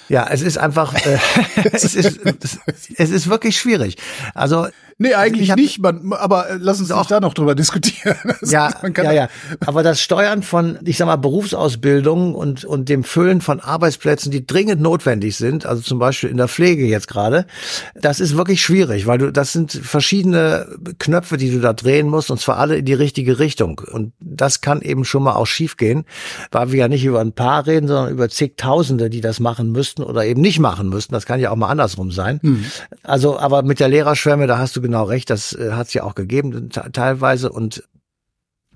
Ja, 0.09 0.29
es 0.31 0.40
ist 0.40 0.57
einfach, 0.57 0.94
äh, 0.94 1.18
es, 1.72 1.94
ist, 1.94 2.20
es 2.24 3.11
ist 3.11 3.29
wirklich 3.29 3.59
schwierig. 3.59 3.96
Also 4.35 4.68
Nee, 4.96 5.14
eigentlich 5.14 5.50
hab, 5.50 5.59
nicht, 5.59 5.80
man, 5.80 6.12
aber 6.12 6.50
äh, 6.50 6.59
lass 6.61 6.78
uns 6.80 6.92
auch 6.92 7.07
da 7.07 7.18
noch 7.18 7.35
drüber 7.35 7.54
diskutieren. 7.54 8.16
Das 8.40 8.50
ja, 8.52 8.70
ja, 8.96 9.12
ja. 9.12 9.28
Aber 9.66 9.83
das 9.83 10.00
Steuern 10.00 10.42
von, 10.42 10.78
ich 10.85 10.98
sag 10.98 11.07
mal, 11.07 11.16
Berufsausbildung 11.16 12.35
und, 12.35 12.64
und 12.64 12.88
dem 12.88 13.02
Füllen 13.02 13.40
von 13.40 13.61
Arbeitsplätzen, 13.61 14.30
die 14.30 14.46
dringend 14.46 14.80
notwendig 14.80 15.37
sind, 15.37 15.66
also 15.66 15.83
zum 15.83 15.98
Beispiel 15.98 16.30
in 16.30 16.37
der 16.37 16.48
Pflege 16.48 16.87
jetzt 16.87 17.09
gerade, 17.09 17.46
das 17.94 18.20
ist 18.20 18.37
wirklich 18.37 18.62
schwierig, 18.62 19.07
weil 19.07 19.18
du, 19.18 19.33
das 19.33 19.52
sind 19.52 19.72
verschiedene 19.72 20.68
Knöpfe, 20.98 21.38
die 21.38 21.50
du 21.50 21.61
da 21.61 21.72
drehen 21.72 22.09
musst, 22.09 22.30
und 22.30 22.40
zwar 22.40 22.59
alle 22.59 22.76
in 22.76 22.85
die 22.85 22.94
richtige 22.94 23.40
Richtung. 23.40 23.80
Und 23.90 24.12
das 24.20 24.61
kann 24.61 24.80
eben 24.80 25.04
schon 25.04 25.24
mal 25.24 25.35
auch 25.35 25.46
schiefgehen, 25.46 26.04
weil 26.52 26.70
wir 26.70 26.80
ja 26.80 26.88
nicht 26.88 27.04
über 27.04 27.20
ein 27.20 27.33
paar 27.33 27.66
reden, 27.66 27.88
sondern 27.88 28.12
über 28.12 28.28
zigtausende, 28.28 29.11
die 29.11 29.20
das 29.20 29.40
machen 29.40 29.72
müssten 29.72 30.04
oder 30.04 30.24
eben 30.24 30.40
nicht 30.40 30.61
machen 30.61 30.88
müssten. 30.88 31.14
Das 31.14 31.26
kann 31.26 31.40
ja 31.40 31.50
auch 31.50 31.57
mal 31.57 31.68
andersrum 31.68 32.12
sein. 32.12 32.38
Hm. 32.42 32.64
Also, 33.02 33.38
aber 33.38 33.62
mit 33.62 33.80
der 33.80 33.88
Lehrerschwemme, 33.88 34.46
da 34.46 34.59
hast 34.59 34.76
du 34.76 34.84
genau 34.85 35.05
recht, 35.05 35.31
das 35.31 35.53
äh, 35.55 35.73
hat 35.73 35.88
es 35.88 35.94
ja 35.94 36.05
auch 36.05 36.14
gegeben 36.14 36.70
teilweise 36.70 37.51
und 37.51 37.83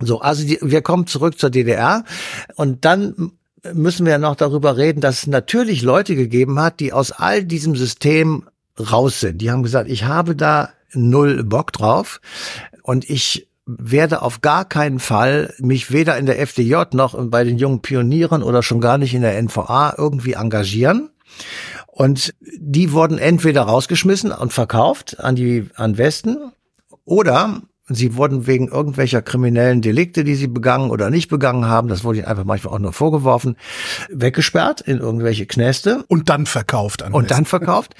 so, 0.00 0.20
also 0.20 0.46
die, 0.46 0.58
wir 0.62 0.82
kommen 0.82 1.06
zurück 1.06 1.38
zur 1.38 1.50
DDR 1.50 2.04
und 2.56 2.84
dann 2.84 3.32
müssen 3.72 4.06
wir 4.06 4.18
noch 4.18 4.36
darüber 4.36 4.76
reden, 4.76 5.00
dass 5.00 5.18
es 5.18 5.26
natürlich 5.26 5.82
Leute 5.82 6.16
gegeben 6.16 6.60
hat, 6.60 6.80
die 6.80 6.92
aus 6.92 7.12
all 7.12 7.44
diesem 7.44 7.74
System 7.76 8.44
raus 8.78 9.20
sind. 9.20 9.38
Die 9.38 9.50
haben 9.50 9.62
gesagt, 9.62 9.90
ich 9.90 10.04
habe 10.04 10.36
da 10.36 10.70
null 10.92 11.44
Bock 11.44 11.72
drauf 11.72 12.20
und 12.82 13.08
ich 13.10 13.48
werde 13.66 14.22
auf 14.22 14.40
gar 14.40 14.64
keinen 14.64 14.98
Fall 14.98 15.52
mich 15.58 15.92
weder 15.92 16.16
in 16.16 16.26
der 16.26 16.40
FDJ 16.40 16.76
noch 16.92 17.16
bei 17.28 17.44
den 17.44 17.58
jungen 17.58 17.82
Pionieren 17.82 18.42
oder 18.42 18.62
schon 18.62 18.80
gar 18.80 18.96
nicht 18.96 19.14
in 19.14 19.22
der 19.22 19.40
NVA 19.42 19.94
irgendwie 19.98 20.32
engagieren. 20.32 21.10
Und 21.98 22.32
die 22.40 22.92
wurden 22.92 23.18
entweder 23.18 23.62
rausgeschmissen 23.62 24.30
und 24.30 24.52
verkauft 24.52 25.18
an 25.18 25.34
die, 25.34 25.68
an 25.74 25.98
Westen 25.98 26.52
oder 27.04 27.62
sie 27.88 28.14
wurden 28.14 28.46
wegen 28.46 28.68
irgendwelcher 28.68 29.20
kriminellen 29.20 29.82
Delikte, 29.82 30.22
die 30.22 30.36
sie 30.36 30.46
begangen 30.46 30.90
oder 30.90 31.10
nicht 31.10 31.28
begangen 31.28 31.66
haben, 31.66 31.88
das 31.88 32.04
wurde 32.04 32.18
ihnen 32.18 32.28
einfach 32.28 32.44
manchmal 32.44 32.72
auch 32.74 32.78
nur 32.78 32.92
vorgeworfen, 32.92 33.56
weggesperrt 34.10 34.80
in 34.80 34.98
irgendwelche 34.98 35.46
Knäste. 35.46 36.04
Und 36.06 36.28
dann 36.28 36.46
verkauft 36.46 37.02
an 37.02 37.12
Und 37.12 37.24
Westen. 37.24 37.34
dann 37.34 37.44
verkauft. 37.46 37.96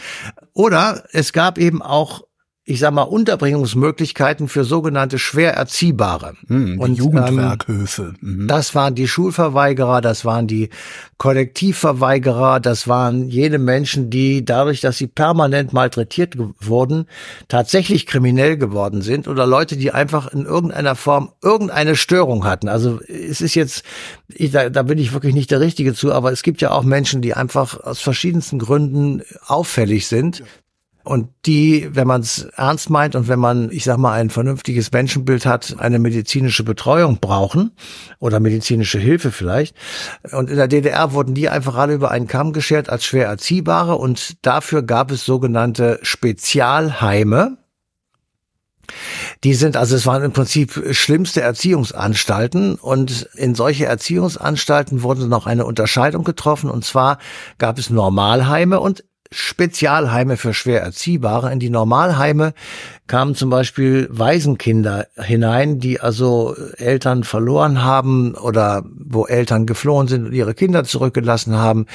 Oder 0.53 1.03
es 1.11 1.33
gab 1.33 1.59
eben 1.59 1.83
auch 1.83 2.23
ich 2.69 2.81
sag 2.81 2.93
mal, 2.93 3.03
Unterbringungsmöglichkeiten 3.03 4.47
für 4.47 4.63
sogenannte 4.63 5.19
schwer 5.19 5.55
Erziehbare. 5.55 6.35
Hm, 6.49 6.79
und 6.79 6.99
Jugendwerkhöfe. 6.99 8.15
Ähm, 8.23 8.43
mhm. 8.43 8.47
Das 8.47 8.75
waren 8.75 8.95
die 8.95 9.09
Schulverweigerer, 9.09 10.03
das 10.03 10.27
waren 10.27 10.47
die 10.47 10.69
Kollektivverweigerer, 11.17 12.61
das 12.61 12.87
waren 12.87 13.31
jene 13.31 13.59
Menschen, 13.59 14.11
die 14.11 14.45
dadurch, 14.45 14.83
dass 14.83 14.99
sie 14.99 15.07
permanent 15.07 15.73
malträtiert 15.73 16.37
wurden, 16.61 17.07
tatsächlich 17.49 18.05
kriminell 18.05 18.59
geworden 18.59 19.01
sind 19.01 19.29
oder 19.29 19.47
Leute, 19.47 19.79
die 19.79 19.91
einfach 19.91 20.31
in 20.31 20.45
irgendeiner 20.45 20.95
Form 20.95 21.33
irgendeine 21.43 21.97
Störung 21.97 22.45
hatten. 22.45 22.69
Also 22.69 23.01
es 23.09 23.41
ist 23.41 23.55
jetzt, 23.55 23.83
ich, 24.29 24.51
da, 24.51 24.69
da 24.69 24.83
bin 24.83 24.99
ich 24.99 25.15
wirklich 25.15 25.35
nicht 25.35 25.51
der 25.51 25.61
Richtige 25.61 25.95
zu, 25.95 26.13
aber 26.13 26.33
es 26.33 26.43
gibt 26.43 26.61
ja 26.61 26.73
auch 26.73 26.85
Menschen, 26.85 27.23
die 27.23 27.33
einfach 27.33 27.81
aus 27.81 28.01
verschiedensten 28.01 28.59
Gründen 28.59 29.23
auffällig 29.47 30.07
sind. 30.07 30.43
Und 31.09 31.31
die, 31.47 31.89
wenn 31.93 32.07
man 32.07 32.21
es 32.21 32.43
ernst 32.57 32.91
meint 32.91 33.17
und 33.17 33.29
wenn 33.29 33.39
man, 33.39 33.71
ich 33.71 33.85
sag 33.85 33.97
mal, 33.97 34.13
ein 34.13 34.29
vernünftiges 34.29 34.93
Menschenbild 34.93 35.47
hat, 35.47 35.77
eine 35.79 35.99
medizinische 35.99 36.65
Betreuung 36.65 37.17
brauchen 37.19 37.71
oder 38.19 38.41
medizinische 38.41 38.99
Hilfe 38.99 39.33
vielleicht. 39.33 39.75
Und 40.33 40.51
in 40.51 40.57
der 40.57 40.69
DDR 40.69 41.15
wurden 41.15 41.33
die 41.33 41.49
einfach 41.49 41.77
alle 41.77 41.95
über 41.95 42.11
einen 42.11 42.27
Kamm 42.27 42.53
geschert 42.53 42.91
als 42.91 43.07
schwer 43.07 43.27
erziehbare 43.27 43.95
und 43.97 44.45
dafür 44.45 44.83
gab 44.83 45.11
es 45.11 45.25
sogenannte 45.25 45.99
Spezialheime. 46.03 47.57
Die 49.45 49.55
sind, 49.55 49.79
also 49.79 49.97
es 49.97 50.05
waren 50.05 50.23
im 50.23 50.33
Prinzip 50.33 50.95
schlimmste 50.95 51.41
Erziehungsanstalten 51.41 52.75
und 52.75 53.31
in 53.35 53.55
solche 53.55 53.87
Erziehungsanstalten 53.87 55.03
wurde 55.03 55.27
noch 55.27 55.47
eine 55.47 55.65
Unterscheidung 55.65 56.25
getroffen 56.25 56.69
und 56.69 56.85
zwar 56.85 57.17
gab 57.57 57.79
es 57.79 57.89
Normalheime 57.89 58.79
und 58.79 59.05
Spezialheime 59.31 60.37
für 60.37 60.55
schwer 60.55 60.83
Erziehbare. 60.83 61.53
In 61.53 61.61
die 61.61 61.71
Normalheime 61.71 62.55
kamen 63.07 63.35
zum 63.35 63.51
Beispiel 63.51 64.09
Waisenkinder 64.11 65.07
hinein, 65.17 65.81
die 65.81 66.01
also 66.01 66.55
Eltern 66.77 67.25
verloren 67.25 67.83
haben 67.83 68.35
oder 68.35 68.85
wo 68.97 69.27
Eltern 69.27 69.67
geflohen 69.67 70.09
sind 70.09 70.27
und 70.27 70.33
ihre 70.33 70.55
Kinder 70.55 70.85
zurückgelassen 70.85 71.57
haben. 71.57 71.87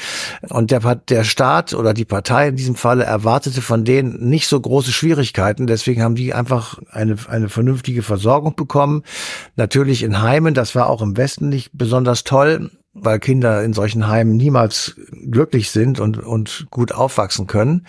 Und 0.49 0.71
der, 0.71 0.95
der 0.95 1.23
Staat 1.23 1.73
oder 1.73 1.93
die 1.93 2.05
Partei 2.05 2.49
in 2.49 2.55
diesem 2.55 2.75
Falle 2.75 3.03
erwartete 3.03 3.61
von 3.61 3.83
denen 3.83 4.29
nicht 4.29 4.47
so 4.47 4.59
große 4.59 4.91
Schwierigkeiten. 4.91 5.67
Deswegen 5.67 6.03
haben 6.03 6.15
die 6.15 6.33
einfach 6.33 6.79
eine, 6.91 7.15
eine 7.27 7.49
vernünftige 7.49 8.03
Versorgung 8.03 8.55
bekommen. 8.55 9.03
Natürlich 9.55 10.03
in 10.03 10.21
Heimen, 10.21 10.53
das 10.53 10.75
war 10.75 10.89
auch 10.89 11.01
im 11.01 11.17
Westen 11.17 11.49
nicht 11.49 11.71
besonders 11.73 12.23
toll 12.23 12.71
weil 12.93 13.19
Kinder 13.19 13.63
in 13.63 13.73
solchen 13.73 14.07
Heimen 14.07 14.37
niemals 14.37 14.95
glücklich 15.29 15.71
sind 15.71 15.99
und, 15.99 16.19
und 16.19 16.67
gut 16.69 16.91
aufwachsen 16.91 17.47
können. 17.47 17.87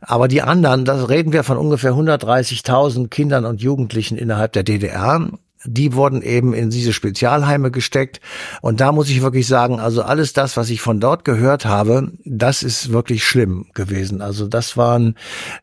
Aber 0.00 0.28
die 0.28 0.42
anderen, 0.42 0.84
da 0.84 1.04
reden 1.04 1.32
wir 1.32 1.42
von 1.42 1.58
ungefähr 1.58 1.92
130.000 1.92 3.08
Kindern 3.08 3.44
und 3.44 3.60
Jugendlichen 3.60 4.16
innerhalb 4.16 4.52
der 4.52 4.62
DDR. 4.62 5.28
Die 5.64 5.94
wurden 5.94 6.22
eben 6.22 6.54
in 6.54 6.70
diese 6.70 6.92
Spezialheime 6.92 7.72
gesteckt. 7.72 8.20
Und 8.62 8.80
da 8.80 8.92
muss 8.92 9.08
ich 9.08 9.22
wirklich 9.22 9.48
sagen, 9.48 9.80
also 9.80 10.02
alles 10.02 10.32
das, 10.32 10.56
was 10.56 10.70
ich 10.70 10.80
von 10.80 11.00
dort 11.00 11.24
gehört 11.24 11.64
habe, 11.64 12.12
das 12.24 12.62
ist 12.62 12.92
wirklich 12.92 13.24
schlimm 13.24 13.66
gewesen. 13.74 14.22
Also 14.22 14.46
das 14.46 14.76
waren 14.76 15.16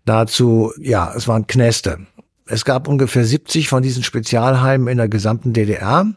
dazu, 0.03 0.73
ja, 0.77 1.13
es 1.15 1.29
waren 1.29 1.47
Knäste. 1.47 1.99
Es 2.45 2.65
gab 2.65 2.89
ungefähr 2.89 3.23
70 3.23 3.69
von 3.69 3.81
diesen 3.81 4.03
Spezialheimen 4.03 4.89
in 4.89 4.97
der 4.97 5.07
gesamten 5.07 5.53
DDR. 5.53 6.07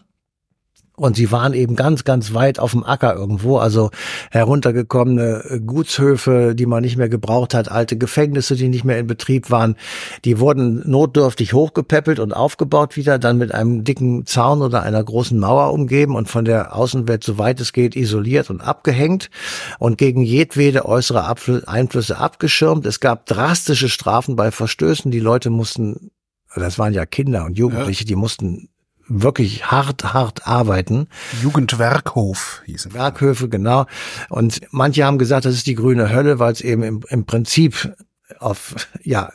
Und 0.98 1.14
sie 1.14 1.30
waren 1.30 1.52
eben 1.52 1.76
ganz, 1.76 2.04
ganz 2.04 2.32
weit 2.32 2.59
auf 2.59 2.72
dem 2.72 2.82
Acker 2.82 3.14
irgendwo, 3.14 3.59
also 3.59 3.90
heruntergekommene 4.30 5.61
Gutshöfe, 5.66 6.54
die 6.54 6.64
man 6.64 6.82
nicht 6.82 6.96
mehr 6.96 7.11
gebraucht 7.11 7.52
hat, 7.52 7.70
alte 7.70 7.98
Gefängnisse, 7.98 8.56
die 8.56 8.70
nicht 8.70 8.85
mehr 8.85 8.98
in 8.98 9.06
Betrieb 9.06 9.50
waren, 9.50 9.76
die 10.24 10.40
wurden 10.40 10.88
notdürftig 10.88 11.52
hochgepäppelt 11.52 12.18
und 12.18 12.32
aufgebaut 12.32 12.96
wieder, 12.96 13.18
dann 13.18 13.37
mit 13.37 13.52
einem 13.52 13.85
dicken 13.85 14.24
Zaun 14.24 14.62
oder 14.62 14.82
einer 14.82 15.04
großen 15.04 15.38
Mauer 15.38 15.74
umgeben 15.74 16.14
und 16.14 16.30
von 16.30 16.46
der 16.46 16.74
Außenwelt, 16.74 17.22
soweit 17.22 17.61
es 17.61 17.74
geht, 17.74 17.94
isoliert 17.94 18.48
und 18.48 18.62
abgehängt 18.62 19.28
und 19.78 19.98
gegen 19.98 20.22
jedwede 20.22 20.87
äußere 20.87 21.26
Einflüsse 21.66 22.16
abgeschirmt. 22.16 22.87
Es 22.87 23.00
gab 23.00 23.26
drastische 23.26 23.90
Strafen 23.90 24.35
bei 24.35 24.50
Verstößen. 24.50 25.11
Die 25.11 25.20
Leute 25.20 25.50
mussten, 25.50 26.11
das 26.54 26.78
waren 26.78 26.94
ja 26.94 27.04
Kinder 27.04 27.44
und 27.44 27.59
Jugendliche, 27.59 28.04
ja. 28.04 28.09
die 28.09 28.16
mussten 28.16 28.70
wirklich 29.09 29.71
hart, 29.71 30.14
hart 30.14 30.47
arbeiten. 30.47 31.09
Jugendwerkhof 31.42 32.62
hießen. 32.66 32.95
Werkhöfe, 32.95 33.49
genau. 33.49 33.87
Und 34.29 34.61
manche 34.71 35.05
haben 35.05 35.19
gesagt, 35.19 35.45
das 35.45 35.55
ist 35.55 35.66
die 35.66 35.75
grüne 35.75 36.12
Hölle, 36.12 36.38
weil 36.38 36.53
es 36.53 36.61
eben 36.61 36.83
im, 36.83 37.01
im 37.09 37.25
Prinzip 37.25 37.95
auf, 38.38 38.75
ja, 39.03 39.31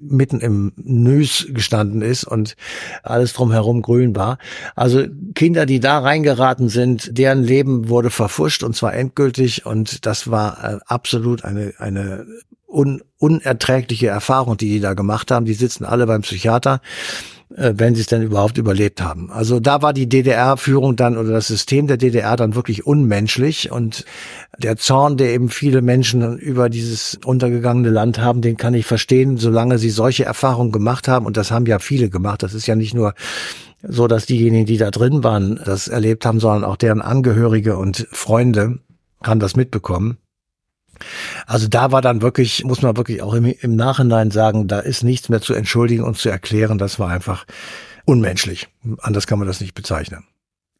mitten 0.00 0.40
im 0.40 0.72
Nüs 0.76 1.46
gestanden 1.50 2.02
ist 2.02 2.24
und 2.24 2.56
alles 3.02 3.32
drumherum 3.34 3.82
grün 3.82 4.16
war. 4.16 4.38
Also 4.74 5.04
Kinder, 5.34 5.66
die 5.66 5.80
da 5.80 5.98
reingeraten 5.98 6.68
sind, 6.68 7.16
deren 7.18 7.42
Leben 7.42 7.88
wurde 7.88 8.10
verfuscht 8.10 8.62
und 8.62 8.74
zwar 8.74 8.94
endgültig 8.94 9.66
und 9.66 10.06
das 10.06 10.30
war 10.30 10.64
äh, 10.64 10.78
absolut 10.86 11.44
eine, 11.44 11.74
eine 11.78 12.26
un, 12.66 13.02
unerträgliche 13.18 14.08
Erfahrung, 14.08 14.56
die 14.56 14.68
die 14.68 14.80
da 14.80 14.94
gemacht 14.94 15.30
haben. 15.30 15.44
Die 15.44 15.54
sitzen 15.54 15.84
alle 15.84 16.06
beim 16.06 16.22
Psychiater 16.22 16.80
wenn 17.56 17.94
sie 17.94 18.00
es 18.00 18.08
denn 18.08 18.22
überhaupt 18.22 18.58
überlebt 18.58 19.00
haben. 19.00 19.30
Also 19.30 19.60
da 19.60 19.80
war 19.80 19.92
die 19.92 20.08
DDR-Führung 20.08 20.96
dann 20.96 21.16
oder 21.16 21.30
das 21.30 21.46
System 21.46 21.86
der 21.86 21.96
DDR 21.96 22.36
dann 22.36 22.56
wirklich 22.56 22.84
unmenschlich 22.84 23.70
und 23.70 24.04
der 24.58 24.76
Zorn, 24.76 25.16
der 25.16 25.32
eben 25.32 25.48
viele 25.48 25.80
Menschen 25.80 26.36
über 26.38 26.68
dieses 26.68 27.18
untergegangene 27.24 27.90
Land 27.90 28.18
haben, 28.18 28.40
den 28.40 28.56
kann 28.56 28.74
ich 28.74 28.86
verstehen, 28.86 29.36
solange 29.36 29.78
sie 29.78 29.90
solche 29.90 30.24
Erfahrungen 30.24 30.72
gemacht 30.72 31.06
haben 31.06 31.26
und 31.26 31.36
das 31.36 31.52
haben 31.52 31.66
ja 31.66 31.78
viele 31.78 32.10
gemacht. 32.10 32.42
Das 32.42 32.54
ist 32.54 32.66
ja 32.66 32.74
nicht 32.74 32.94
nur 32.94 33.14
so, 33.82 34.08
dass 34.08 34.26
diejenigen, 34.26 34.66
die 34.66 34.78
da 34.78 34.90
drin 34.90 35.22
waren, 35.22 35.60
das 35.64 35.86
erlebt 35.86 36.26
haben, 36.26 36.40
sondern 36.40 36.64
auch 36.64 36.76
deren 36.76 37.02
Angehörige 37.02 37.76
und 37.76 38.08
Freunde 38.10 38.80
haben 39.22 39.40
das 39.40 39.54
mitbekommen. 39.54 40.18
Also 41.46 41.68
da 41.68 41.92
war 41.92 42.02
dann 42.02 42.22
wirklich, 42.22 42.64
muss 42.64 42.82
man 42.82 42.96
wirklich 42.96 43.22
auch 43.22 43.34
im, 43.34 43.44
im 43.46 43.76
Nachhinein 43.76 44.30
sagen, 44.30 44.68
da 44.68 44.80
ist 44.80 45.02
nichts 45.02 45.28
mehr 45.28 45.40
zu 45.40 45.54
entschuldigen 45.54 46.04
und 46.04 46.16
zu 46.16 46.28
erklären. 46.28 46.78
Das 46.78 46.98
war 46.98 47.08
einfach 47.08 47.44
unmenschlich. 48.04 48.68
Anders 48.98 49.26
kann 49.26 49.38
man 49.38 49.48
das 49.48 49.60
nicht 49.60 49.74
bezeichnen. 49.74 50.24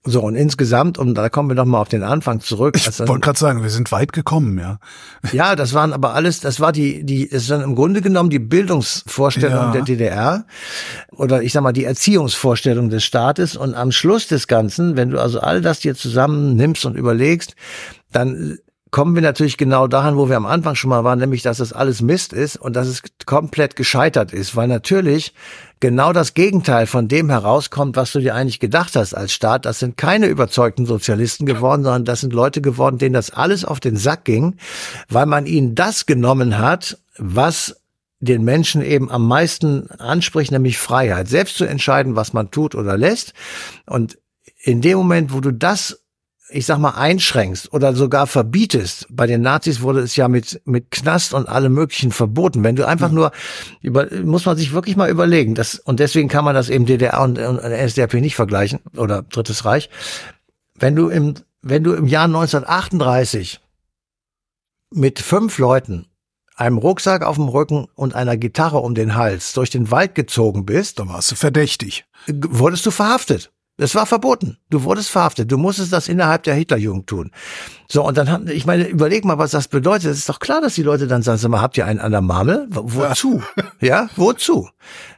So, 0.07 0.21
und 0.21 0.35
insgesamt, 0.37 0.99
und 0.99 1.15
da 1.15 1.31
kommen 1.31 1.49
wir 1.49 1.57
nochmal 1.57 1.81
auf 1.81 1.89
den 1.89 2.03
Anfang 2.03 2.41
zurück. 2.41 2.77
Ich 2.77 2.99
wollte 2.99 3.21
gerade 3.21 3.39
sagen, 3.39 3.63
wir 3.63 3.71
sind 3.71 3.91
weit 3.91 4.13
gekommen, 4.13 4.59
ja. 4.59 4.79
Ja, 5.33 5.57
das 5.57 5.73
waren 5.73 5.95
aber 5.95 6.15
alles, 6.15 6.41
das 6.41 6.61
war 6.61 6.73
die, 6.73 7.05
die, 7.05 7.25
es 7.27 7.45
ist 7.45 7.51
dann 7.51 7.63
im 7.63 7.75
Grunde 7.75 8.03
genommen 8.03 8.29
die 8.29 8.39
Bildungsvorstellung 8.39 9.57
ja. 9.57 9.73
der 9.73 9.83
DDR 9.83 10.45
oder 11.11 11.43
ich 11.43 11.55
sag 11.55 11.63
mal 11.63 11.73
die 11.73 11.87
Erziehungsvorstellung 11.87 12.91
des 12.91 13.03
Staates. 13.03 13.57
Und 13.57 13.75
am 13.75 13.93
Schluss 13.93 14.27
des 14.29 14.47
Ganzen, 14.47 14.99
wenn 14.99 15.09
du 15.09 15.19
also 15.19 15.41
all 15.41 15.63
das 15.63 15.81
dir 15.81 15.95
zusammen 15.95 16.55
nimmst 16.55 16.85
und 16.85 16.97
überlegst, 16.97 17.55
dann 18.13 18.59
kommen 18.95 19.17
wir 19.17 19.23
natürlich 19.23 19.57
genau 19.57 19.89
dahin, 19.89 20.17
wo 20.17 20.29
wir 20.29 20.37
am 20.37 20.47
Anfang 20.47 20.77
schon 20.77 20.91
mal 20.91 21.03
waren, 21.03 21.19
nämlich, 21.19 21.43
dass 21.43 21.59
es 21.59 21.73
alles 21.73 22.01
Mist 22.01 22.33
ist 22.33 22.55
und 22.55 22.77
dass 22.77 22.87
es 22.87 23.03
komplett 23.27 23.75
gescheitert 23.75 24.33
ist, 24.33 24.55
weil 24.55 24.69
natürlich 24.69 25.35
genau 25.81 26.13
das 26.13 26.33
Gegenteil 26.35 26.87
von 26.87 27.09
dem 27.09 27.29
herauskommt, 27.29 27.97
was 27.97 28.13
du 28.13 28.21
dir 28.21 28.37
eigentlich 28.37 28.61
gedacht 28.61 28.95
hast 28.95 29.13
als 29.13 29.33
Staat. 29.33 29.67
Das 29.67 29.81
sind 29.81 29.97
keine 29.97 30.27
überzeugten 30.27 30.87
Sozialisten 30.87 31.45
geworden, 31.45 31.83
sondern 31.83 32.05
das 32.05 32.21
sind 32.21 32.33
Leute 32.33 32.61
geworden, 32.61 32.99
denen 32.99 33.15
das 33.15 33.31
alles 33.31 33.65
auf 33.65 33.81
den 33.81 33.97
Sack 33.97 34.27
ging, 34.27 34.59
weil 35.09 35.27
man 35.27 35.47
ihnen 35.47 35.75
das 35.75 36.07
genommen 36.07 36.59
hat, 36.59 36.97
was 37.19 37.81
den 38.21 38.45
Menschen 38.45 38.81
eben 38.81 39.11
am 39.11 39.27
meisten 39.27 39.91
anspricht, 39.91 40.53
nämlich 40.53 40.79
Freiheit, 40.79 41.27
selbst 41.27 41.57
zu 41.57 41.65
entscheiden, 41.65 42.15
was 42.15 42.33
man 42.33 42.53
tut 42.53 42.77
oder 42.77 42.97
lässt. 42.97 43.35
Und 43.87 44.19
in 44.63 44.83
dem 44.83 44.99
Moment, 44.99 45.33
wo 45.33 45.41
du 45.41 45.53
das 45.53 46.04
ich 46.49 46.67
sag 46.67 46.79
mal, 46.79 46.91
einschränkst 46.91 47.73
oder 47.73 47.95
sogar 47.95 48.27
verbietest. 48.27 49.07
Bei 49.11 49.27
den 49.27 49.41
Nazis 49.41 49.81
wurde 49.81 50.01
es 50.01 50.15
ja 50.17 50.29
mit, 50.29 50.61
mit 50.67 50.91
Knast 50.91 51.33
und 51.33 51.49
allem 51.49 51.73
möglichen 51.73 52.13
verboten. 52.13 52.63
Wenn 52.63 52.77
du 52.77 52.87
einfach 52.87 53.11
nur, 53.11 53.33
über, 53.81 54.09
muss 54.23 54.45
man 54.45 54.57
sich 54.57 54.73
wirklich 54.73 54.97
mal 54.97 55.11
überlegen. 55.11 55.55
Das, 55.55 55.77
und 55.77 56.01
deswegen 56.01 56.29
kann 56.29 56.45
man 56.45 56.55
das 56.55 56.69
eben 56.69 56.87
DDR 56.87 57.21
und, 57.23 57.39
und 57.39 57.63
NSDAP 57.63 58.15
nicht 58.15 58.37
vergleichen 58.37 58.81
oder 58.97 59.23
Drittes 59.23 59.65
Reich. 59.65 59.89
Wenn 60.75 60.95
du 60.95 61.09
im, 61.09 61.35
wenn 61.63 61.83
du 61.83 61.95
im 61.95 62.07
Jahr 62.07 62.27
1938 62.27 63.61
mit 64.91 65.21
fünf 65.21 65.59
Leuten 65.59 66.07
einem 66.57 66.79
Rucksack 66.79 67.25
auf 67.25 67.37
dem 67.37 67.49
Rücken 67.49 67.87
und 67.95 68.15
einer 68.15 68.37
Gitarre 68.37 68.79
um 68.79 68.95
den 68.95 69.17
Hals 69.17 69.55
durch 69.55 69.71
den 69.71 69.91
Wald 69.91 70.15
gezogen 70.15 70.67
bist, 70.67 70.99
dann 70.99 71.09
warst 71.09 71.31
du 71.33 71.37
verdächtig. 71.37 72.05
Wurdest 72.29 72.87
du 72.87 72.91
verhaftet. 72.91 73.51
Es 73.77 73.95
war 73.97 74.07
verboten. 74.07 74.59
Du 74.71 74.85
wurdest 74.85 75.11
verhaftet. 75.11 75.51
Du 75.51 75.59
musstest 75.59 75.93
das 75.93 76.09
innerhalb 76.09 76.45
der 76.45 76.55
Hitlerjugend 76.55 77.09
tun. 77.09 77.33
So, 77.89 78.07
und 78.07 78.17
dann 78.17 78.31
haben, 78.31 78.47
ich 78.47 78.67
meine, 78.67 78.87
überleg 78.87 79.25
mal, 79.25 79.39
was 79.39 79.51
das 79.51 79.67
bedeutet. 79.67 80.13
Es 80.13 80.19
ist 80.19 80.29
doch 80.29 80.39
klar, 80.39 80.61
dass 80.61 80.77
die 80.77 80.83
Leute 80.83 81.09
dann 81.09 81.23
sagen, 81.23 81.39
sag 81.39 81.51
mal, 81.51 81.61
habt 81.61 81.77
ihr 81.77 81.85
einen 81.85 81.99
an 81.99 82.13
der 82.13 82.21
Marmel? 82.21 82.69
Wozu? 82.71 83.43
ja, 83.81 84.09
wozu? 84.15 84.69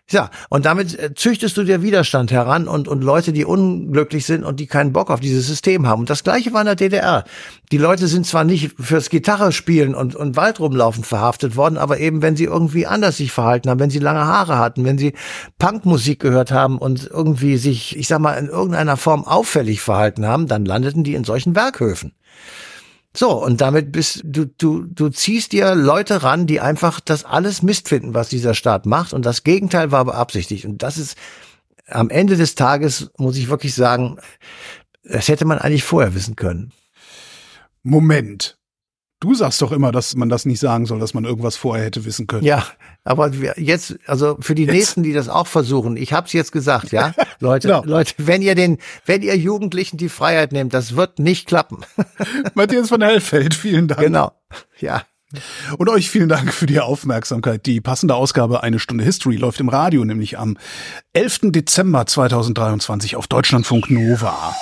Ja, 0.09 0.31
und 0.51 0.67
damit 0.67 0.97
äh, 0.97 1.15
züchtest 1.15 1.57
du 1.57 1.65
dir 1.65 1.83
Widerstand 1.83 2.31
heran 2.31 2.69
und, 2.69 2.87
und 2.87 3.03
Leute, 3.03 3.33
die 3.33 3.45
unglücklich 3.45 4.25
sind 4.25 4.45
und 4.45 4.61
die 4.61 4.69
keinen 4.69 4.93
Bock 4.93 5.11
auf 5.11 5.19
dieses 5.19 5.49
System 5.49 5.89
haben. 5.89 6.01
Und 6.01 6.11
das 6.11 6.23
Gleiche 6.23 6.53
war 6.53 6.61
in 6.61 6.67
der 6.67 6.77
DDR. 6.77 7.25
Die 7.73 7.79
Leute 7.79 8.07
sind 8.07 8.25
zwar 8.25 8.45
nicht 8.45 8.77
fürs 8.79 9.11
Gitarre 9.11 9.51
spielen 9.51 9.97
und, 9.97 10.15
und 10.15 10.37
Wald 10.37 10.61
rumlaufen 10.61 11.03
verhaftet 11.03 11.57
worden, 11.57 11.77
aber 11.77 11.99
eben, 11.99 12.23
wenn 12.23 12.37
sie 12.37 12.45
irgendwie 12.45 12.87
anders 12.87 13.17
sich 13.17 13.33
verhalten 13.33 13.69
haben, 13.69 13.81
wenn 13.81 13.91
sie 13.91 13.99
lange 13.99 14.25
Haare 14.25 14.59
hatten, 14.59 14.85
wenn 14.85 14.97
sie 14.97 15.13
Punkmusik 15.59 16.21
gehört 16.21 16.53
haben 16.53 16.79
und 16.79 17.09
irgendwie 17.13 17.57
sich, 17.57 17.97
ich 17.97 18.07
sag 18.07 18.21
mal, 18.21 18.35
in 18.35 18.47
irgendeiner 18.47 18.97
Form 18.97 19.25
auffällig 19.25 19.81
verhalten 19.81 20.25
haben, 20.25 20.47
dann 20.47 20.65
landeten 20.65 21.03
die 21.03 21.17
in 21.17 21.25
solchen 21.25 21.57
Werkhöfen. 21.57 22.13
So, 23.17 23.43
und 23.43 23.63
damit 23.63 23.93
bist 23.93 24.21
du, 24.25 24.45
du, 24.47 24.83
du 24.83 25.09
ziehst 25.09 25.53
dir 25.53 25.75
Leute 25.75 26.23
ran, 26.23 26.47
die 26.47 26.61
einfach 26.61 27.01
das 27.01 27.25
alles 27.25 27.63
Mist 27.63 27.89
finden, 27.89 28.13
was 28.13 28.29
dieser 28.29 28.53
Staat 28.53 28.85
macht. 28.85 29.15
Und 29.15 29.25
das 29.25 29.43
Gegenteil 29.43 29.91
war 29.91 30.05
beabsichtigt. 30.05 30.67
Und 30.67 30.83
das 30.83 30.99
ist 30.99 31.17
am 31.89 32.11
Ende 32.11 32.37
des 32.37 32.57
Tages, 32.57 33.11
muss 33.17 33.39
ich 33.39 33.49
wirklich 33.49 33.75
sagen, 33.75 34.19
das 35.03 35.29
hätte 35.29 35.47
man 35.47 35.59
eigentlich 35.59 35.85
vorher 35.85 36.15
wissen 36.15 36.37
können. 36.37 36.73
Moment. 37.83 38.56
Du 39.27 39.35
sagst 39.35 39.61
doch 39.61 39.73
immer, 39.73 39.91
dass 39.91 40.15
man 40.15 40.29
das 40.29 40.47
nicht 40.47 40.61
sagen 40.61 40.87
soll, 40.87 41.01
dass 41.01 41.13
man 41.13 41.25
irgendwas 41.25 41.57
vorher 41.57 41.85
hätte 41.85 42.05
wissen 42.05 42.29
können. 42.29 42.45
Ja, 42.45 42.65
aber 43.03 43.33
jetzt, 43.57 43.99
also 44.07 44.37
für 44.39 44.55
die 44.55 44.67
jetzt. 44.67 44.73
nächsten, 44.73 45.03
die 45.03 45.13
das 45.13 45.29
auch 45.29 45.49
versuchen, 45.49 45.97
ich 45.97 46.13
habe 46.13 46.29
es 46.29 46.33
jetzt 46.33 46.53
gesagt, 46.53 46.93
ja, 46.93 47.13
Leute, 47.41 47.67
genau. 47.67 47.83
Leute, 47.85 48.15
wenn 48.19 48.41
ihr 48.41 48.55
den, 48.55 48.79
wenn 49.05 49.23
ihr 49.23 49.37
Jugendlichen 49.37 49.97
die 49.97 50.11
Freiheit 50.11 50.53
nehmt, 50.53 50.73
das 50.73 50.95
wird 50.95 51.19
nicht 51.19 51.49
klappen. 51.49 51.79
Matthias 52.55 52.89
von 52.89 53.03
Hellfeld, 53.03 53.55
vielen 53.55 53.89
Dank. 53.89 54.01
Genau, 54.01 54.31
ja. 54.79 55.03
Und 55.77 55.89
euch 55.89 56.09
vielen 56.09 56.29
Dank 56.29 56.55
für 56.55 56.67
die 56.67 56.79
Aufmerksamkeit. 56.79 57.67
Die 57.67 57.81
passende 57.81 58.15
Ausgabe 58.15 58.63
Eine 58.63 58.79
Stunde 58.79 59.03
History 59.03 59.35
läuft 59.35 59.59
im 59.59 59.69
Radio, 59.69 60.05
nämlich 60.05 60.39
am 60.39 60.57
11. 61.15 61.51
Dezember 61.51 62.07
2023 62.07 63.17
auf 63.17 63.27
Deutschlandfunk 63.27 63.91
Nova. 63.91 64.55